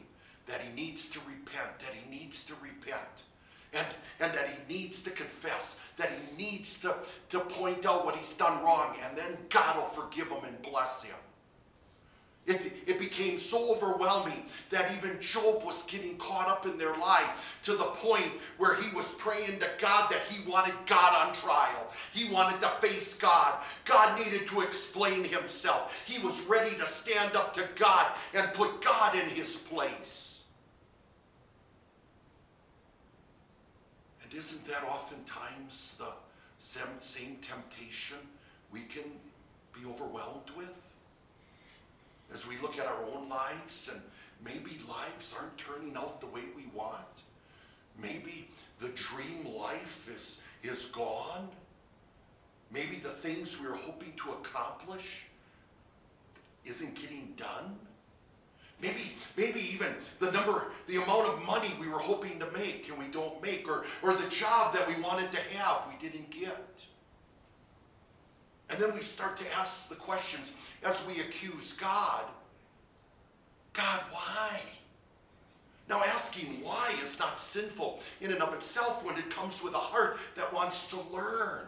that 0.47 0.61
he 0.61 0.73
needs 0.75 1.09
to 1.09 1.19
repent, 1.27 1.79
that 1.79 1.93
he 1.93 2.09
needs 2.09 2.43
to 2.45 2.53
repent, 2.61 3.23
and, 3.73 3.85
and 4.19 4.33
that 4.33 4.49
he 4.49 4.73
needs 4.73 5.01
to 5.03 5.09
confess, 5.09 5.79
that 5.97 6.09
he 6.09 6.43
needs 6.43 6.79
to, 6.79 6.95
to 7.29 7.39
point 7.39 7.85
out 7.85 8.05
what 8.05 8.15
he's 8.15 8.33
done 8.33 8.63
wrong, 8.63 8.95
and 9.03 9.17
then 9.17 9.37
God 9.49 9.77
will 9.77 9.83
forgive 9.83 10.27
him 10.27 10.43
and 10.45 10.61
bless 10.61 11.03
him. 11.03 11.15
It, 12.47 12.73
it 12.85 12.99
became 12.99 13.39
so 13.39 13.73
overwhelming 13.73 14.45
that 14.69 14.91
even 14.95 15.19
Job 15.19 15.63
was 15.63 15.81
getting 15.83 16.15
caught 16.17 16.47
up 16.47 16.67
in 16.67 16.77
their 16.77 16.95
lie 16.97 17.27
to 17.63 17.71
the 17.71 17.85
point 17.85 18.29
where 18.59 18.75
he 18.75 18.95
was 18.95 19.07
praying 19.17 19.59
to 19.59 19.69
God 19.79 20.11
that 20.11 20.21
he 20.29 20.47
wanted 20.47 20.75
God 20.85 21.27
on 21.27 21.33
trial. 21.33 21.91
He 22.13 22.31
wanted 22.31 22.61
to 22.61 22.67
face 22.79 23.15
God. 23.15 23.55
God 23.83 24.19
needed 24.19 24.45
to 24.47 24.61
explain 24.61 25.23
himself. 25.23 25.99
He 26.05 26.23
was 26.23 26.39
ready 26.41 26.75
to 26.77 26.85
stand 26.85 27.35
up 27.35 27.55
to 27.55 27.67
God 27.75 28.11
and 28.35 28.53
put 28.53 28.79
God 28.79 29.15
in 29.15 29.27
his 29.29 29.55
place. 29.55 30.43
And 34.23 34.31
isn't 34.37 34.67
that 34.67 34.83
oftentimes 34.83 35.95
the 35.97 36.13
same 36.59 37.37
temptation 37.41 38.17
we 38.71 38.81
can 38.81 39.03
be 39.73 39.81
overwhelmed 39.89 40.51
with? 40.55 40.84
As 42.33 42.47
we 42.47 42.57
look 42.61 42.77
at 42.79 42.85
our 42.85 43.03
own 43.13 43.29
lives 43.29 43.89
and 43.91 44.01
maybe 44.43 44.77
lives 44.87 45.35
aren't 45.39 45.57
turning 45.57 45.95
out 45.95 46.19
the 46.21 46.27
way 46.27 46.41
we 46.55 46.65
want. 46.73 47.23
Maybe 48.01 48.49
the 48.79 48.89
dream 48.89 49.55
life 49.57 50.09
is, 50.15 50.41
is 50.63 50.87
gone. 50.87 51.47
Maybe 52.71 52.97
the 52.97 53.09
things 53.09 53.59
we 53.59 53.67
were 53.67 53.75
hoping 53.75 54.13
to 54.17 54.31
accomplish 54.31 55.25
isn't 56.65 56.95
getting 56.95 57.33
done. 57.37 57.77
Maybe, 58.81 59.15
maybe 59.37 59.61
even 59.73 59.87
the 60.19 60.31
number, 60.31 60.67
the 60.87 60.97
amount 60.97 61.29
of 61.29 61.45
money 61.45 61.69
we 61.79 61.87
were 61.87 61.99
hoping 61.99 62.39
to 62.39 62.51
make 62.51 62.89
and 62.89 62.97
we 62.99 63.05
don't 63.05 63.41
make, 63.41 63.69
or, 63.69 63.85
or 64.03 64.13
the 64.13 64.29
job 64.29 64.75
that 64.75 64.87
we 64.87 65.01
wanted 65.01 65.31
to 65.31 65.39
have 65.57 65.83
we 65.87 66.07
didn't 66.07 66.29
get. 66.29 66.83
And 68.69 68.79
then 68.79 68.93
we 68.93 69.01
start 69.01 69.37
to 69.37 69.53
ask 69.55 69.89
the 69.89 69.95
questions 69.95 70.53
as 70.83 71.05
we 71.05 71.19
accuse 71.21 71.73
God. 71.73 72.23
God, 73.73 74.01
why? 74.11 74.59
Now, 75.87 76.01
asking 76.03 76.63
why 76.63 76.93
is 77.03 77.19
not 77.19 77.39
sinful 77.39 77.99
in 78.21 78.31
and 78.31 78.41
of 78.41 78.53
itself 78.53 79.05
when 79.05 79.17
it 79.17 79.29
comes 79.29 79.61
with 79.61 79.75
a 79.75 79.79
heart 79.79 80.17
that 80.35 80.51
wants 80.51 80.87
to 80.87 80.99
learn. 81.13 81.67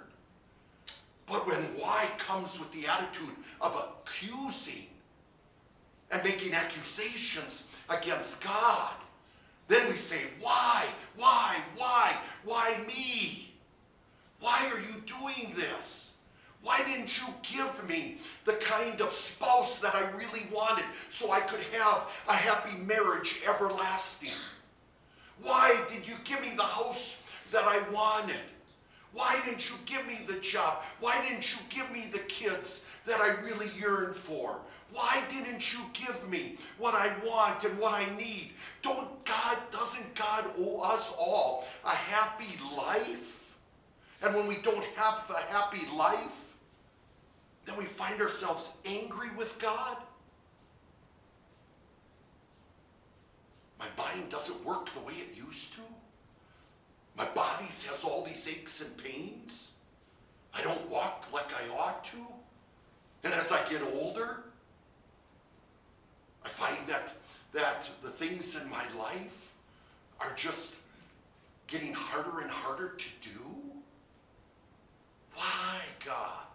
But 1.27 1.45
when 1.45 1.57
why 1.77 2.07
comes 2.17 2.59
with 2.59 2.71
the 2.71 2.87
attitude 2.87 3.35
of 3.61 3.75
accusing 3.75 4.87
and 6.09 6.23
making 6.23 6.53
accusations 6.53 7.65
against 7.89 8.41
God, 8.41 8.93
then 9.67 9.87
we 9.89 9.97
say, 9.97 10.21
why, 10.39 10.85
why, 11.17 11.57
why, 11.75 12.15
why 12.43 12.77
me? 12.87 13.53
Why 14.39 14.71
are 14.73 14.79
you 14.79 15.01
doing 15.05 15.53
this? 15.55 16.06
Why 16.67 16.83
didn't 16.83 17.17
you 17.17 17.27
give 17.43 17.87
me 17.87 18.17
the 18.43 18.55
kind 18.55 18.99
of 18.99 19.09
spouse 19.09 19.79
that 19.79 19.95
I 19.95 20.01
really 20.17 20.47
wanted 20.51 20.83
so 21.09 21.31
I 21.31 21.39
could 21.39 21.61
have 21.71 22.05
a 22.27 22.33
happy 22.33 22.77
marriage 22.79 23.39
everlasting? 23.47 24.35
Why 25.41 25.79
did 25.89 26.05
you 26.05 26.15
give 26.25 26.41
me 26.41 26.51
the 26.57 26.63
house 26.63 27.19
that 27.53 27.63
I 27.63 27.79
wanted? 27.93 28.35
Why 29.13 29.39
didn't 29.45 29.69
you 29.69 29.77
give 29.85 30.05
me 30.07 30.19
the 30.27 30.41
job? 30.41 30.83
Why 30.99 31.25
didn't 31.25 31.53
you 31.53 31.59
give 31.69 31.89
me 31.89 32.09
the 32.11 32.19
kids 32.19 32.83
that 33.05 33.21
I 33.21 33.41
really 33.45 33.69
yearn 33.79 34.11
for? 34.11 34.59
Why 34.91 35.23
didn't 35.29 35.71
you 35.71 35.79
give 35.93 36.29
me 36.29 36.57
what 36.77 36.95
I 36.95 37.13
want 37.25 37.63
and 37.63 37.79
what 37.79 37.93
I 37.93 38.13
need? 38.17 38.51
Don't 38.81 39.23
God, 39.23 39.57
doesn't 39.71 40.15
God 40.15 40.43
owe 40.59 40.81
us 40.81 41.15
all 41.17 41.65
a 41.85 41.95
happy 41.95 42.59
life? 42.75 43.55
And 44.21 44.35
when 44.35 44.47
we 44.47 44.57
don't 44.63 44.83
have 44.97 45.29
a 45.29 45.53
happy 45.53 45.87
life, 45.95 46.46
then 47.67 47.77
we 47.77 47.85
find 47.85 48.21
ourselves 48.21 48.75
angry 48.85 49.27
with 49.37 49.59
God. 49.59 49.97
My 53.77 53.85
mind 53.97 54.31
doesn't 54.31 54.65
work 54.65 54.89
the 54.93 55.01
way 55.01 55.13
it 55.13 55.37
used 55.37 55.73
to. 55.73 55.81
My 57.17 57.25
body 57.25 57.65
has 57.65 58.03
all 58.03 58.23
these 58.23 58.47
aches 58.47 58.81
and 58.81 58.95
pains. 58.97 59.71
I 60.53 60.61
don't 60.63 60.89
walk 60.89 61.27
like 61.33 61.47
I 61.53 61.77
ought 61.77 62.05
to. 62.05 62.17
And 63.23 63.33
as 63.33 63.51
I 63.51 63.67
get 63.69 63.81
older, 63.95 64.45
I 66.45 66.47
find 66.47 66.87
that, 66.87 67.11
that 67.53 67.89
the 68.01 68.09
things 68.09 68.55
in 68.55 68.69
my 68.69 68.85
life 68.97 69.51
are 70.21 70.31
just 70.35 70.77
getting 71.67 71.93
harder 71.93 72.39
and 72.39 72.49
harder 72.49 72.93
to 72.97 73.07
do. 73.21 73.39
Why, 75.35 75.79
God? 76.05 76.45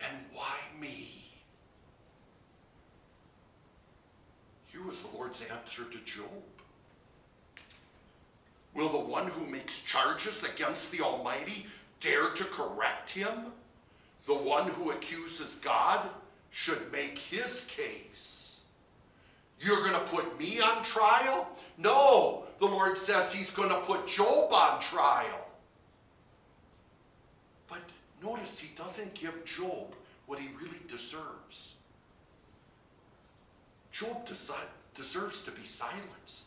And 0.00 0.16
why 0.32 0.56
me? 0.80 1.22
Here 4.66 4.82
was 4.84 5.02
the 5.02 5.16
Lord's 5.16 5.42
answer 5.50 5.84
to 5.84 5.98
Job. 5.98 6.26
Will 8.74 8.90
the 8.90 8.98
one 8.98 9.28
who 9.28 9.46
makes 9.46 9.80
charges 9.80 10.44
against 10.44 10.92
the 10.92 11.00
Almighty 11.00 11.66
dare 12.00 12.30
to 12.30 12.44
correct 12.44 13.08
him? 13.08 13.52
The 14.26 14.34
one 14.34 14.68
who 14.68 14.90
accuses 14.90 15.56
God 15.56 16.06
should 16.50 16.92
make 16.92 17.18
his 17.18 17.64
case. 17.68 18.64
You're 19.60 19.80
going 19.80 19.92
to 19.92 20.00
put 20.00 20.38
me 20.38 20.60
on 20.60 20.82
trial? 20.82 21.48
No, 21.78 22.44
the 22.58 22.66
Lord 22.66 22.98
says 22.98 23.32
he's 23.32 23.50
going 23.50 23.70
to 23.70 23.80
put 23.80 24.06
Job 24.06 24.52
on 24.52 24.80
trial. 24.80 25.45
Notice 28.26 28.58
he 28.58 28.74
doesn't 28.76 29.14
give 29.14 29.44
Job 29.44 29.94
what 30.26 30.40
he 30.40 30.48
really 30.60 30.80
deserves. 30.88 31.74
Job 33.92 34.26
deserves 34.94 35.42
to 35.44 35.50
be 35.52 35.64
silenced. 35.64 36.46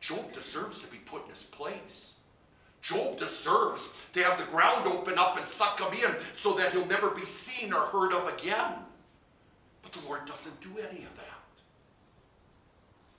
Job 0.00 0.32
deserves 0.32 0.80
to 0.80 0.86
be 0.86 0.96
put 0.98 1.24
in 1.24 1.30
his 1.30 1.42
place. 1.42 2.16
Job 2.80 3.18
deserves 3.18 3.90
to 4.14 4.22
have 4.22 4.38
the 4.38 4.50
ground 4.50 4.86
open 4.86 5.18
up 5.18 5.36
and 5.36 5.46
suck 5.46 5.78
him 5.78 5.92
in 5.92 6.16
so 6.34 6.54
that 6.54 6.72
he'll 6.72 6.86
never 6.86 7.10
be 7.10 7.26
seen 7.26 7.72
or 7.74 7.80
heard 7.80 8.14
of 8.14 8.26
again. 8.38 8.72
But 9.82 9.92
the 9.92 10.00
Lord 10.06 10.24
doesn't 10.24 10.58
do 10.62 10.70
any 10.78 11.04
of 11.04 11.16
that. 11.16 11.26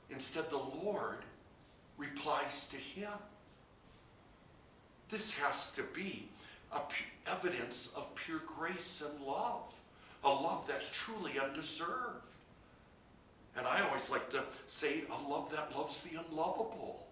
Instead, 0.10 0.50
the 0.50 0.58
Lord 0.84 1.20
replies 1.98 2.68
to 2.70 2.78
him. 2.78 3.12
This 5.10 5.32
has 5.34 5.72
to 5.72 5.84
be 5.84 6.28
evidence 7.42 7.92
of 7.96 8.14
pure 8.16 8.42
grace 8.58 9.02
and 9.02 9.26
love, 9.26 9.74
a 10.24 10.30
love 10.30 10.64
that's 10.68 10.92
truly 10.92 11.40
undeserved. 11.40 12.28
And 13.58 13.66
I 13.68 13.82
always 13.88 14.10
like 14.10 14.30
to 14.30 14.44
say 14.68 15.04
a 15.10 15.30
love 15.30 15.52
that 15.52 15.76
loves 15.76 16.04
the 16.04 16.20
unlovable. 16.20 17.06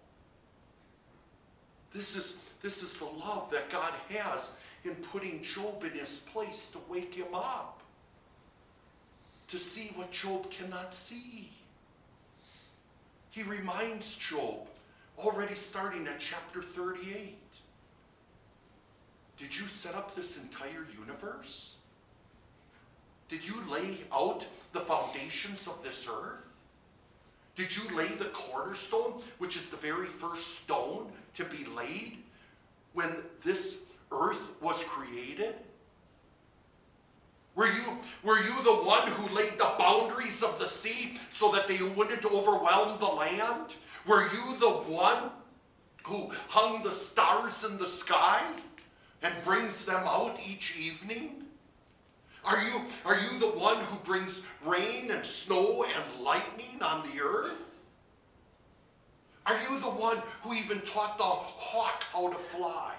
This 1.92 2.16
is, 2.16 2.38
this 2.62 2.82
is 2.82 2.98
the 2.98 3.06
love 3.06 3.50
that 3.50 3.68
God 3.70 3.92
has 4.10 4.52
in 4.84 4.94
putting 4.94 5.42
Job 5.42 5.84
in 5.84 5.90
his 5.90 6.20
place 6.32 6.68
to 6.68 6.78
wake 6.88 7.14
him 7.14 7.34
up, 7.34 7.80
to 9.48 9.58
see 9.58 9.92
what 9.96 10.10
Job 10.12 10.50
cannot 10.50 10.94
see. 10.94 11.50
He 13.30 13.42
reminds 13.42 14.16
Job, 14.16 14.66
already 15.18 15.54
starting 15.54 16.06
at 16.06 16.20
chapter 16.20 16.62
38, 16.62 17.36
did 19.40 19.56
you 19.56 19.66
set 19.66 19.94
up 19.94 20.14
this 20.14 20.36
entire 20.42 20.86
universe? 21.00 21.76
Did 23.30 23.46
you 23.46 23.54
lay 23.70 23.96
out 24.12 24.44
the 24.72 24.80
foundations 24.80 25.66
of 25.66 25.82
this 25.82 26.06
earth? 26.12 26.44
Did 27.56 27.74
you 27.74 27.96
lay 27.96 28.06
the 28.06 28.26
cornerstone, 28.26 29.22
which 29.38 29.56
is 29.56 29.70
the 29.70 29.78
very 29.78 30.08
first 30.08 30.58
stone 30.58 31.10
to 31.34 31.44
be 31.44 31.64
laid 31.74 32.18
when 32.92 33.10
this 33.42 33.78
earth 34.12 34.42
was 34.60 34.82
created? 34.84 35.54
Were 37.54 37.66
you, 37.66 37.98
were 38.22 38.38
you 38.38 38.62
the 38.62 38.82
one 38.84 39.08
who 39.08 39.34
laid 39.34 39.52
the 39.52 39.72
boundaries 39.78 40.42
of 40.42 40.58
the 40.58 40.66
sea 40.66 41.18
so 41.30 41.50
that 41.52 41.66
they 41.66 41.82
wouldn't 41.96 42.26
overwhelm 42.26 42.98
the 42.98 43.06
land? 43.06 43.74
Were 44.06 44.24
you 44.32 44.58
the 44.58 44.70
one 44.70 45.30
who 46.04 46.30
hung 46.48 46.82
the 46.82 46.90
stars 46.90 47.64
in 47.64 47.78
the 47.78 47.86
sky? 47.86 48.42
And 49.22 49.34
brings 49.44 49.84
them 49.84 50.02
out 50.04 50.38
each 50.46 50.76
evening? 50.78 51.44
Are 52.44 52.62
you, 52.62 52.82
are 53.04 53.18
you 53.18 53.38
the 53.38 53.58
one 53.58 53.76
who 53.76 53.96
brings 53.98 54.42
rain 54.64 55.10
and 55.10 55.24
snow 55.24 55.84
and 55.84 56.24
lightning 56.24 56.80
on 56.80 57.06
the 57.10 57.22
earth? 57.22 57.70
Are 59.46 59.58
you 59.68 59.80
the 59.80 59.90
one 59.90 60.18
who 60.42 60.54
even 60.54 60.80
taught 60.82 61.18
the 61.18 61.24
hawk 61.24 62.04
how 62.12 62.30
to 62.30 62.38
fly? 62.38 62.94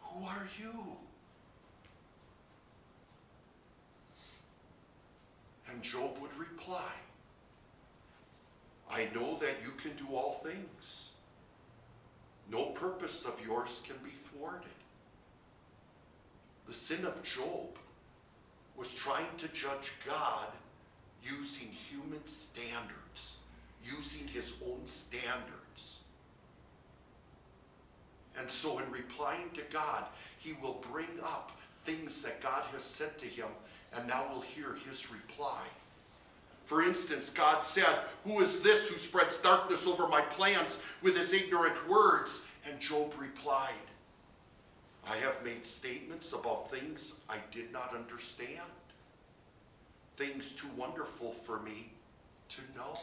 Who 0.00 0.24
are 0.24 0.46
you? 0.60 0.72
And 5.70 5.82
Job 5.82 6.18
would 6.20 6.36
reply, 6.38 6.92
I 8.90 9.08
know 9.14 9.38
that 9.38 9.54
you 9.64 9.70
can 9.82 9.96
do 9.96 10.14
all 10.14 10.34
things. 10.44 11.11
No 12.52 12.66
purpose 12.66 13.24
of 13.24 13.40
yours 13.42 13.80
can 13.82 13.96
be 14.04 14.10
thwarted. 14.10 14.68
The 16.68 16.74
sin 16.74 17.06
of 17.06 17.22
Job 17.22 17.78
was 18.76 18.92
trying 18.92 19.34
to 19.38 19.48
judge 19.48 19.92
God 20.06 20.48
using 21.22 21.68
human 21.68 22.24
standards, 22.26 23.38
using 23.82 24.28
his 24.28 24.54
own 24.66 24.82
standards. 24.84 26.00
And 28.38 28.50
so, 28.50 28.78
in 28.80 28.90
replying 28.90 29.50
to 29.54 29.62
God, 29.72 30.04
he 30.38 30.52
will 30.54 30.84
bring 30.92 31.20
up 31.22 31.52
things 31.84 32.22
that 32.22 32.42
God 32.42 32.64
has 32.72 32.82
said 32.82 33.16
to 33.18 33.26
him, 33.26 33.48
and 33.94 34.06
now 34.06 34.26
we'll 34.30 34.42
hear 34.42 34.74
his 34.86 35.10
reply. 35.10 35.62
For 36.64 36.82
instance, 36.82 37.30
God 37.30 37.62
said, 37.62 38.00
Who 38.24 38.40
is 38.40 38.60
this 38.60 38.88
who 38.88 38.96
spreads 38.96 39.38
darkness 39.38 39.86
over 39.86 40.08
my 40.08 40.20
plans 40.22 40.78
with 41.02 41.16
his 41.16 41.32
ignorant 41.32 41.88
words? 41.88 42.44
And 42.68 42.78
Job 42.80 43.12
replied, 43.18 43.70
I 45.08 45.16
have 45.16 45.44
made 45.44 45.66
statements 45.66 46.32
about 46.32 46.70
things 46.70 47.20
I 47.28 47.36
did 47.50 47.72
not 47.72 47.94
understand, 47.94 48.60
things 50.16 50.52
too 50.52 50.68
wonderful 50.76 51.32
for 51.32 51.60
me 51.60 51.92
to 52.50 52.60
know. 52.76 52.96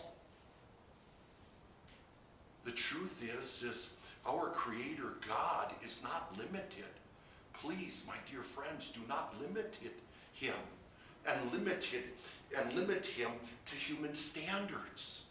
The 2.63 2.71
truth 2.71 3.21
is, 3.21 3.63
is 3.63 3.93
our 4.25 4.47
Creator 4.47 5.15
God 5.27 5.71
is 5.83 6.01
not 6.03 6.33
limited. 6.37 6.85
Please, 7.53 8.05
my 8.07 8.15
dear 8.31 8.43
friends, 8.43 8.91
do 8.91 9.01
not 9.09 9.33
limit 9.41 9.77
it, 9.83 9.99
Him 10.33 10.55
and 11.27 11.51
limit 11.51 11.93
it 11.93 12.05
and 12.57 12.73
limit 12.73 13.05
Him 13.05 13.31
to 13.65 13.75
human 13.75 14.15
standards. 14.15 15.23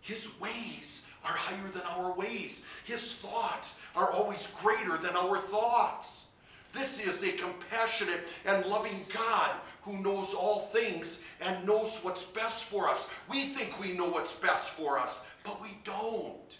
His 0.00 0.30
ways 0.40 1.06
are 1.24 1.32
higher 1.32 1.70
than 1.72 1.82
our 1.82 2.12
ways. 2.12 2.64
His 2.84 3.14
thoughts 3.16 3.76
are 3.94 4.10
always 4.10 4.48
greater 4.62 4.96
than 4.96 5.16
our 5.16 5.38
thoughts. 5.38 6.26
This 6.72 7.04
is 7.04 7.22
a 7.24 7.36
compassionate 7.36 8.28
and 8.46 8.64
loving 8.66 9.04
God 9.12 9.50
who 9.82 9.98
knows 10.02 10.34
all 10.34 10.60
things 10.60 11.22
and 11.40 11.66
knows 11.66 11.98
what's 12.02 12.24
best 12.24 12.64
for 12.64 12.88
us. 12.88 13.08
We 13.28 13.46
think 13.46 13.80
we 13.80 13.92
know 13.92 14.08
what's 14.08 14.34
best 14.34 14.70
for 14.70 14.98
us, 14.98 15.24
but 15.42 15.60
we 15.60 15.70
don't. 15.84 16.58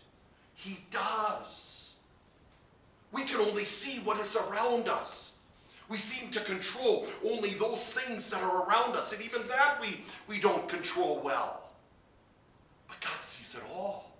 He 0.54 0.78
does. 0.90 1.92
We 3.12 3.22
can 3.24 3.40
only 3.40 3.64
see 3.64 4.00
what 4.00 4.20
is 4.20 4.36
around 4.36 4.88
us. 4.88 5.29
We 5.90 5.96
seem 5.96 6.30
to 6.30 6.40
control 6.40 7.08
only 7.28 7.50
those 7.54 7.82
things 7.82 8.30
that 8.30 8.40
are 8.40 8.64
around 8.64 8.94
us, 8.94 9.12
and 9.12 9.20
even 9.22 9.42
that 9.48 9.78
we, 9.80 10.04
we 10.28 10.40
don't 10.40 10.68
control 10.68 11.20
well. 11.24 11.68
But 12.86 13.00
God 13.00 13.20
sees 13.20 13.56
it 13.56 13.62
all. 13.74 14.12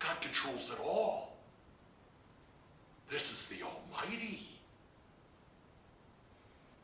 God 0.00 0.18
controls 0.22 0.70
it 0.70 0.82
all. 0.82 1.36
This 3.10 3.30
is 3.30 3.48
the 3.48 3.62
Almighty. 3.66 4.48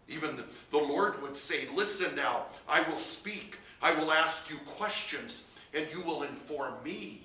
Even 0.07 0.37
the, 0.37 0.45
the 0.71 0.77
Lord 0.77 1.23
would 1.23 1.37
say, 1.37 1.67
Listen 1.75 2.15
now, 2.15 2.45
I 2.69 2.83
will 2.83 2.99
speak, 2.99 3.57
I 3.81 3.95
will 3.99 4.13
ask 4.13 4.51
you 4.51 4.57
questions, 4.77 5.45
and 5.73 5.87
you 5.95 6.03
will 6.03 6.25
inform 6.25 6.75
me. 6.85 7.23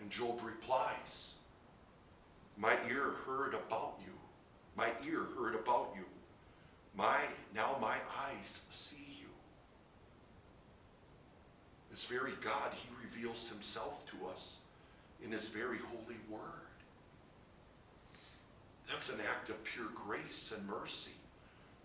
And 0.00 0.08
Job 0.10 0.38
replies, 0.44 1.34
My 2.56 2.74
ear 2.88 3.14
heard 3.26 3.54
about 3.54 3.94
you. 4.06 4.13
My 4.76 4.88
ear 5.06 5.20
heard 5.38 5.54
about 5.54 5.92
you. 5.94 6.04
My 6.96 7.18
now 7.54 7.76
my 7.80 7.96
eyes 8.28 8.64
see 8.70 9.06
you. 9.20 9.28
This 11.90 12.04
very 12.04 12.32
God, 12.40 12.72
he 12.72 12.88
reveals 13.04 13.48
himself 13.48 14.04
to 14.06 14.26
us 14.26 14.58
in 15.24 15.30
his 15.30 15.48
very 15.48 15.78
holy 15.78 16.18
word. 16.28 16.40
That's 18.88 19.10
an 19.10 19.20
act 19.28 19.48
of 19.48 19.62
pure 19.64 19.86
grace 19.94 20.52
and 20.56 20.66
mercy 20.66 21.12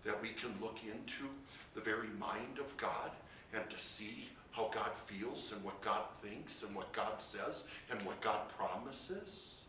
that 0.04 0.20
we 0.20 0.28
can 0.28 0.52
look 0.60 0.78
into 0.84 1.24
the 1.74 1.80
very 1.80 2.08
mind 2.18 2.58
of 2.58 2.76
God 2.76 3.10
and 3.52 3.68
to 3.70 3.78
see 3.78 4.28
how 4.52 4.70
God 4.72 4.90
feels 5.06 5.52
and 5.52 5.62
what 5.64 5.80
God 5.80 6.04
thinks 6.22 6.62
and 6.62 6.74
what 6.74 6.92
God 6.92 7.20
says 7.20 7.64
and 7.90 8.00
what 8.02 8.20
God 8.20 8.48
promises. 8.48 9.59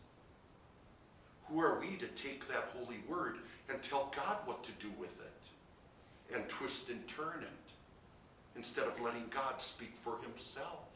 Who 1.52 1.60
are 1.60 1.78
we 1.80 1.96
to 1.96 2.06
take 2.08 2.48
that 2.48 2.70
holy 2.74 3.00
word 3.06 3.36
and 3.68 3.82
tell 3.82 4.12
God 4.16 4.38
what 4.46 4.64
to 4.64 4.70
do 4.80 4.90
with 4.98 5.10
it 5.20 6.34
and 6.34 6.48
twist 6.48 6.88
and 6.88 7.06
turn 7.06 7.42
it 7.42 8.56
instead 8.56 8.86
of 8.86 8.98
letting 9.00 9.26
God 9.28 9.60
speak 9.60 9.92
for 10.02 10.16
himself? 10.22 10.88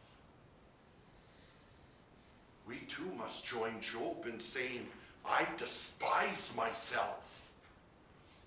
We 2.67 2.77
too 2.89 3.13
must 3.19 3.45
join 3.45 3.81
Job 3.81 4.27
in 4.27 4.41
saying, 4.41 4.87
I 5.27 5.47
despise 5.59 6.53
myself. 6.57 7.51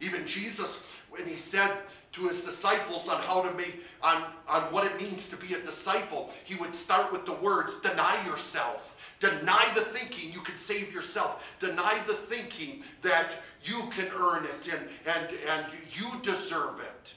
Even 0.02 0.26
Jesus, 0.26 0.82
when 1.10 1.28
he 1.28 1.36
said 1.36 1.72
to 2.14 2.28
his 2.28 2.42
disciples 2.42 3.08
on 3.08 3.22
how 3.22 3.42
to 3.44 3.54
make, 3.54 3.84
on, 4.02 4.24
on 4.48 4.62
what 4.74 4.86
it 4.86 5.00
means 5.00 5.30
to 5.30 5.36
be 5.36 5.54
a 5.54 5.60
disciple, 5.60 6.34
he 6.44 6.56
would 6.56 6.74
start 6.74 7.12
with 7.12 7.26
the 7.26 7.34
words, 7.34 7.80
deny 7.82 8.18
yourself. 8.26 8.96
Deny 9.20 9.70
the 9.76 9.82
thinking 9.82 10.32
you 10.32 10.40
can 10.40 10.56
save 10.56 10.94
yourself. 10.94 11.46
Deny 11.60 12.00
the 12.08 12.14
thinking 12.14 12.84
that 13.02 13.32
you 13.64 13.82
can 13.92 14.08
earn 14.18 14.46
it 14.46 14.74
and, 14.74 14.88
and, 15.06 15.30
and 15.50 15.66
you 15.92 16.08
deserve 16.24 16.80
it. 16.80 17.14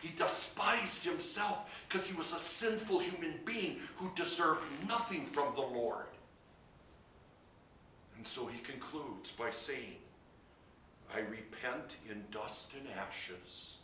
He 0.00 0.14
despised 0.16 1.04
himself 1.04 1.70
because 1.88 2.06
he 2.06 2.16
was 2.16 2.32
a 2.32 2.38
sinful 2.38 3.00
human 3.00 3.34
being 3.44 3.80
who 3.96 4.10
deserved 4.14 4.64
nothing 4.86 5.24
from 5.26 5.54
the 5.54 5.62
Lord. 5.62 6.06
And 8.16 8.26
so 8.26 8.46
he 8.46 8.58
concludes 8.60 9.32
by 9.32 9.50
saying, 9.50 9.96
I 11.14 11.20
repent 11.20 11.96
in 12.10 12.22
dust 12.30 12.74
and 12.74 12.86
ashes. 12.98 13.78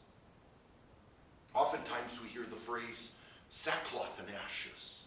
Oftentimes 1.55 2.21
we 2.23 2.29
hear 2.29 2.45
the 2.49 2.57
phrase 2.57 3.15
sackcloth 3.49 4.21
and 4.21 4.29
ashes. 4.45 5.04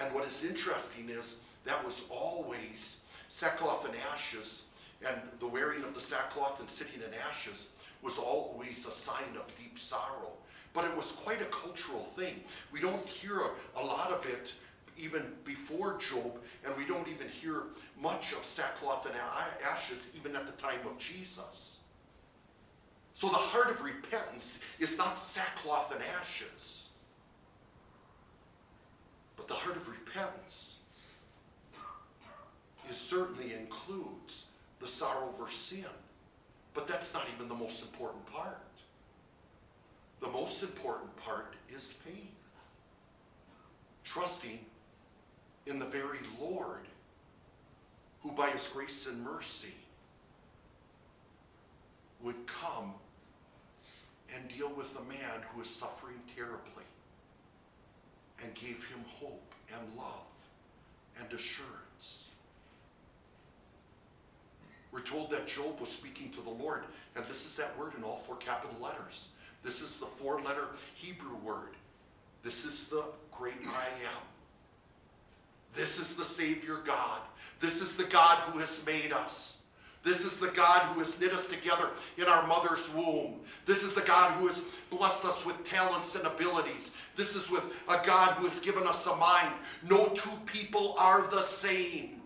And 0.00 0.12
what 0.14 0.26
is 0.26 0.44
interesting 0.44 1.08
is 1.08 1.36
that 1.64 1.84
was 1.84 2.04
always 2.10 3.00
sackcloth 3.28 3.86
and 3.86 3.94
ashes, 4.12 4.64
and 5.06 5.20
the 5.40 5.46
wearing 5.46 5.82
of 5.82 5.94
the 5.94 6.00
sackcloth 6.00 6.60
and 6.60 6.68
sitting 6.68 7.00
in 7.06 7.14
ashes 7.28 7.68
was 8.02 8.18
always 8.18 8.86
a 8.86 8.90
sign 8.90 9.36
of 9.36 9.56
deep 9.56 9.78
sorrow. 9.78 10.32
But 10.72 10.84
it 10.84 10.96
was 10.96 11.12
quite 11.12 11.40
a 11.40 11.46
cultural 11.46 12.04
thing. 12.16 12.40
We 12.72 12.80
don't 12.80 13.04
hear 13.06 13.40
a, 13.76 13.82
lot 13.82 14.10
of 14.10 14.26
it 14.26 14.54
even 14.98 15.22
before 15.44 15.98
Job, 15.98 16.38
and 16.64 16.76
we 16.76 16.84
don't 16.86 17.08
even 17.08 17.28
hear 17.28 17.64
much 18.00 18.32
of 18.32 18.44
sackcloth 18.44 19.06
and 19.06 19.14
ashes 19.64 20.10
even 20.14 20.36
at 20.36 20.46
the 20.46 20.52
time 20.52 20.80
of 20.86 20.98
Jesus. 20.98 21.80
So 23.14 23.28
the 23.28 23.34
heart 23.34 23.70
of 23.70 23.82
repentance 23.82 24.60
is 24.78 24.98
not 24.98 25.18
sackcloth 25.18 25.94
and 25.94 26.02
ashes, 26.20 26.85
but 29.36 29.48
the 29.48 29.54
heart 29.54 29.76
of 29.76 29.88
repentance 29.88 30.76
is 32.88 32.96
certainly 32.96 33.52
includes 33.54 34.46
the 34.80 34.86
sorrow 34.86 35.28
over 35.28 35.48
sin. 35.50 35.84
But 36.74 36.86
that's 36.86 37.14
not 37.14 37.24
even 37.34 37.48
the 37.48 37.54
most 37.54 37.82
important 37.82 38.24
part. 38.26 38.60
The 40.20 40.28
most 40.28 40.62
important 40.62 41.14
part 41.16 41.54
is 41.74 41.92
faith. 41.92 42.14
Trusting 44.04 44.58
in 45.66 45.78
the 45.78 45.84
very 45.84 46.18
Lord, 46.40 46.86
who 48.22 48.30
by 48.32 48.48
his 48.50 48.66
grace 48.68 49.06
and 49.06 49.22
mercy 49.22 49.74
would 52.22 52.46
come 52.46 52.94
and 54.34 54.48
deal 54.48 54.70
with 54.70 54.90
a 54.98 55.02
man 55.04 55.42
who 55.52 55.60
is 55.60 55.68
suffering 55.68 56.16
terribly 56.34 56.85
and 58.42 58.54
gave 58.54 58.84
him 58.84 59.04
hope 59.20 59.54
and 59.72 59.96
love 59.96 60.26
and 61.18 61.32
assurance. 61.32 62.26
We're 64.92 65.00
told 65.00 65.30
that 65.30 65.46
Job 65.46 65.78
was 65.80 65.90
speaking 65.90 66.30
to 66.30 66.40
the 66.40 66.50
Lord, 66.50 66.84
and 67.16 67.24
this 67.26 67.46
is 67.46 67.56
that 67.56 67.78
word 67.78 67.92
in 67.96 68.04
all 68.04 68.16
four 68.16 68.36
capital 68.36 68.76
letters. 68.80 69.28
This 69.62 69.82
is 69.82 69.98
the 69.98 70.06
four 70.06 70.40
letter 70.40 70.68
Hebrew 70.94 71.36
word. 71.44 71.74
This 72.42 72.64
is 72.64 72.88
the 72.88 73.04
great 73.32 73.54
I 73.66 73.84
am. 74.04 74.22
This 75.74 75.98
is 75.98 76.14
the 76.14 76.24
Savior 76.24 76.78
God. 76.84 77.20
This 77.60 77.82
is 77.82 77.96
the 77.96 78.04
God 78.04 78.38
who 78.38 78.58
has 78.58 78.80
made 78.86 79.12
us. 79.12 79.58
This 80.02 80.24
is 80.24 80.38
the 80.38 80.48
God 80.48 80.82
who 80.82 81.00
has 81.00 81.20
knit 81.20 81.32
us 81.32 81.46
together 81.48 81.90
in 82.16 82.24
our 82.24 82.46
mother's 82.46 82.88
womb. 82.94 83.40
This 83.66 83.82
is 83.82 83.94
the 83.94 84.02
God 84.02 84.30
who 84.34 84.46
has 84.46 84.62
blessed 84.88 85.24
us 85.24 85.44
with 85.44 85.64
talents 85.64 86.14
and 86.14 86.24
abilities. 86.26 86.94
This 87.16 87.34
is 87.34 87.50
with 87.50 87.64
a 87.88 88.04
God 88.04 88.34
who 88.34 88.44
has 88.46 88.60
given 88.60 88.86
us 88.86 89.06
a 89.06 89.16
mind. 89.16 89.54
No 89.88 90.08
two 90.08 90.30
people 90.44 90.94
are 90.98 91.22
the 91.30 91.42
same. 91.42 92.20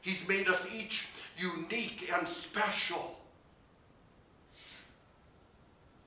He's 0.00 0.26
made 0.28 0.48
us 0.48 0.72
each 0.72 1.08
unique 1.36 2.10
and 2.16 2.26
special. 2.26 3.18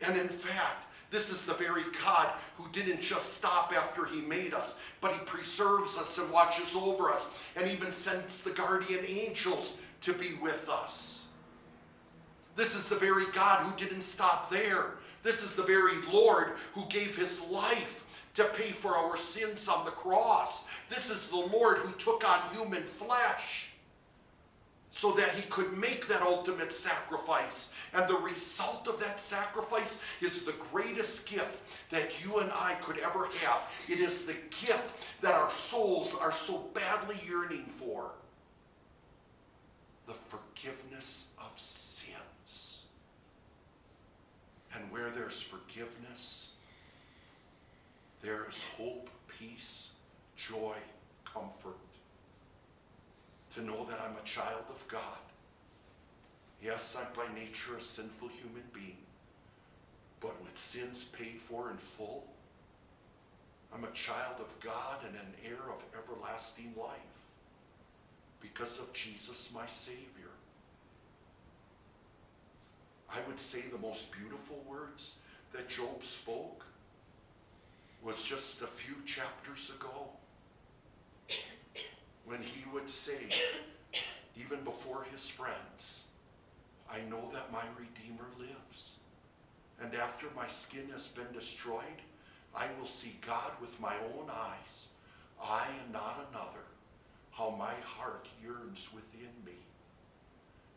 And 0.08 0.18
in 0.18 0.30
fact, 0.30 0.86
this 1.12 1.30
is 1.30 1.46
the 1.46 1.54
very 1.54 1.84
God 2.04 2.32
who 2.58 2.66
didn't 2.72 3.02
just 3.02 3.36
stop 3.36 3.74
after 3.76 4.06
he 4.06 4.22
made 4.22 4.54
us, 4.54 4.78
but 5.02 5.14
he 5.14 5.20
preserves 5.26 5.98
us 5.98 6.18
and 6.18 6.30
watches 6.32 6.76
over 6.76 7.10
us 7.10 7.30
and 7.56 7.70
even 7.70 7.92
sends 7.92 8.44
the 8.44 8.52
guardian 8.52 9.04
angels 9.06 9.78
to 10.02 10.14
be 10.14 10.36
with 10.42 10.70
us. 10.70 11.28
This 12.56 12.76
is 12.76 12.88
the 12.88 12.96
very 12.96 13.26
God 13.34 13.66
who 13.66 13.78
didn't 13.78 14.04
stop 14.04 14.50
there. 14.50 14.92
This 15.24 15.44
is 15.44 15.56
the 15.56 15.64
very 15.64 16.02
Lord 16.12 16.54
who 16.74 16.86
gave 16.88 17.16
his 17.16 17.44
life 17.50 18.05
to 18.36 18.44
pay 18.46 18.72
for 18.72 18.96
our 18.96 19.18
sins 19.18 19.68
on 19.68 19.86
the 19.86 19.92
cross. 19.92 20.66
This 20.90 21.10
is 21.10 21.30
the 21.30 21.36
Lord 21.36 21.78
who 21.78 21.94
took 21.94 22.30
on 22.30 22.56
human 22.56 22.84
flesh 22.84 23.70
so 24.92 25.12
that 25.12 25.32
he 25.32 25.42
could 25.50 25.78
make 25.78 26.08
that 26.08 26.22
ultimate 26.22 26.72
sacrifice. 26.72 27.72
And 27.94 28.08
the 28.08 28.18
result 28.18 28.88
of 28.88 29.00
that 29.00 29.20
sacrifice 29.20 30.00
is 30.22 30.44
the 30.44 30.56
greatest 30.72 31.26
gift 31.26 31.60
that 31.92 32.24
you 32.24 32.40
and 32.40 32.52
I 32.54 32.76
could 32.82 33.00
ever 33.00 33.26
have. 33.42 33.62
It 33.90 34.00
is 34.00 34.26
the 34.26 34.36
gift 34.66 34.92
that 35.22 35.34
our 35.34 35.52
souls 35.52 36.16
are 36.20 36.32
so 36.32 36.60
badly 36.74 37.18
yearning 37.28 37.66
for 37.66 38.12
the 40.08 40.14
forgiveness 40.14 41.32
of 41.40 41.52
sins. 41.60 42.84
And 44.74 44.90
where 44.92 45.10
there's 45.10 45.42
forgiveness, 45.42 46.45
there 48.26 48.48
is 48.50 48.60
hope, 48.76 49.08
peace, 49.28 49.92
joy, 50.36 50.74
comfort 51.32 51.78
to 53.54 53.62
know 53.62 53.86
that 53.86 54.02
I'm 54.02 54.16
a 54.18 54.26
child 54.26 54.64
of 54.70 54.84
God. 54.88 55.20
Yes, 56.60 56.98
I'm 57.00 57.14
by 57.16 57.32
nature 57.40 57.78
a 57.78 57.80
sinful 57.80 58.30
human 58.30 58.64
being, 58.74 58.98
but 60.22 60.42
with 60.42 60.58
sins 60.58 61.04
paid 61.04 61.40
for 61.40 61.70
in 61.70 61.78
full, 61.78 62.26
I'm 63.72 63.84
a 63.84 63.92
child 63.92 64.40
of 64.40 64.60
God 64.60 65.02
and 65.06 65.16
an 65.16 65.34
heir 65.46 65.72
of 65.72 65.84
everlasting 65.96 66.74
life 66.76 66.98
because 68.42 68.80
of 68.80 68.92
Jesus, 68.92 69.52
my 69.54 69.68
Savior. 69.68 70.34
I 73.12 73.20
would 73.28 73.40
say 73.40 73.62
the 73.72 73.78
most 73.78 74.12
beautiful 74.12 74.64
words 74.68 75.20
that 75.54 75.70
Job 75.70 76.02
spoke 76.02 76.66
was 78.06 78.24
just 78.24 78.62
a 78.62 78.68
few 78.68 78.94
chapters 79.04 79.72
ago 79.72 80.08
when 82.26 82.40
he 82.40 82.64
would 82.72 82.88
say, 82.88 83.18
even 84.38 84.64
before 84.64 85.08
his 85.12 85.28
friends, 85.28 86.06
I 86.90 87.00
know 87.10 87.32
that 87.34 87.52
my 87.52 87.64
Redeemer 87.78 88.28
lives. 88.38 88.98
And 89.82 89.96
after 89.96 90.28
my 90.36 90.46
skin 90.46 90.88
has 90.92 91.08
been 91.08 91.32
destroyed, 91.34 91.82
I 92.56 92.68
will 92.80 92.86
see 92.86 93.16
God 93.26 93.52
with 93.60 93.80
my 93.82 93.96
own 93.96 94.30
eyes. 94.32 94.90
I 95.44 95.66
and 95.84 95.92
not 95.92 96.28
another. 96.32 96.66
How 97.32 97.56
my 97.58 97.74
heart 97.84 98.28
yearns 98.42 98.90
within 98.94 99.34
me. 99.44 99.58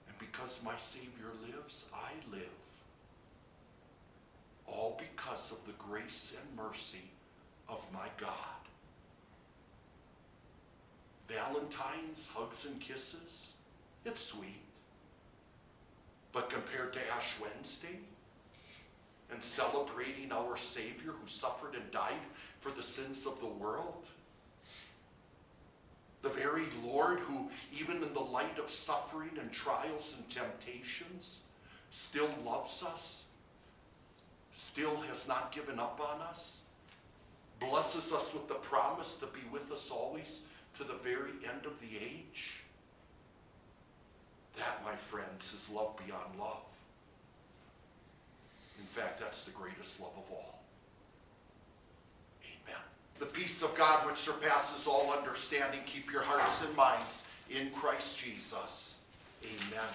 And 0.09 0.19
because 0.19 0.65
my 0.65 0.77
Savior 0.77 1.33
lives, 1.47 1.91
I 1.95 2.11
live. 2.35 2.49
All 4.67 4.99
because 4.99 5.53
of 5.53 5.59
the 5.67 5.73
grace 5.79 6.35
and 6.41 6.57
mercy 6.57 7.11
of 7.69 7.85
my 7.93 8.09
God. 8.19 8.33
Valentine's, 11.29 12.29
hugs 12.29 12.67
and 12.67 12.81
kisses, 12.81 13.55
it's 14.05 14.21
sweet. 14.21 14.63
But 16.33 16.51
compared 16.51 16.93
to 16.95 17.01
Ash 17.15 17.35
Wednesday 17.41 17.99
and 19.31 19.43
celebrating 19.43 20.33
our 20.33 20.57
Savior 20.57 21.13
who 21.13 21.27
suffered 21.27 21.75
and 21.75 21.91
died 21.91 22.15
for 22.61 22.71
the 22.71 22.83
sins 22.83 23.27
of 23.27 23.39
the 23.41 23.47
world, 23.47 24.07
the 26.23 26.29
very 26.31 26.65
Lord 26.85 27.21
who, 27.21 27.49
even 27.79 28.03
in 28.03 28.13
the 28.13 28.21
light 28.21 28.59
of 28.59 28.71
suffering 28.71 29.31
and 29.39 29.53
trials 29.53 30.17
and 30.17 30.29
temptations, 30.31 31.43
still 31.91 32.31
loves 32.45 32.83
us, 32.83 33.25
still 34.53 34.97
has 35.09 35.29
not 35.29 35.53
given 35.53 35.79
up 35.79 36.01
on 36.01 36.21
us, 36.23 36.63
blesses 37.61 38.13
us 38.13 38.33
with 38.33 38.49
the 38.49 38.55
promise 38.55 39.17
to 39.19 39.27
be 39.27 39.41
with 39.53 39.71
us 39.73 39.91
always 39.91 40.43
to 40.77 40.85
the 40.85 40.95
very 40.95 41.33
end 41.45 41.67
of 41.67 41.79
the 41.81 41.97
age? 41.97 42.61
That, 44.57 44.83
my 44.85 44.95
friends, 44.95 45.53
is 45.53 45.71
love 45.71 45.97
beyond 46.05 46.39
love. 46.39 46.65
In 48.79 48.85
fact, 48.85 49.21
that's 49.21 49.45
the 49.45 49.51
greatest 49.53 50.01
love 50.01 50.13
of 50.17 50.31
all. 50.31 50.59
Amen. 52.45 52.81
The 53.19 53.27
peace 53.27 53.63
of 53.63 53.75
God 53.77 54.07
which 54.07 54.17
surpasses 54.17 54.87
all 54.87 55.13
understanding, 55.17 55.81
keep 55.87 56.13
your 56.13 56.23
hearts 56.23 56.65
and 56.65 56.75
minds 56.77 57.25
in 57.51 57.71
Christ 57.71 58.19
Jesus. 58.19 58.95
Amen. 59.45 59.95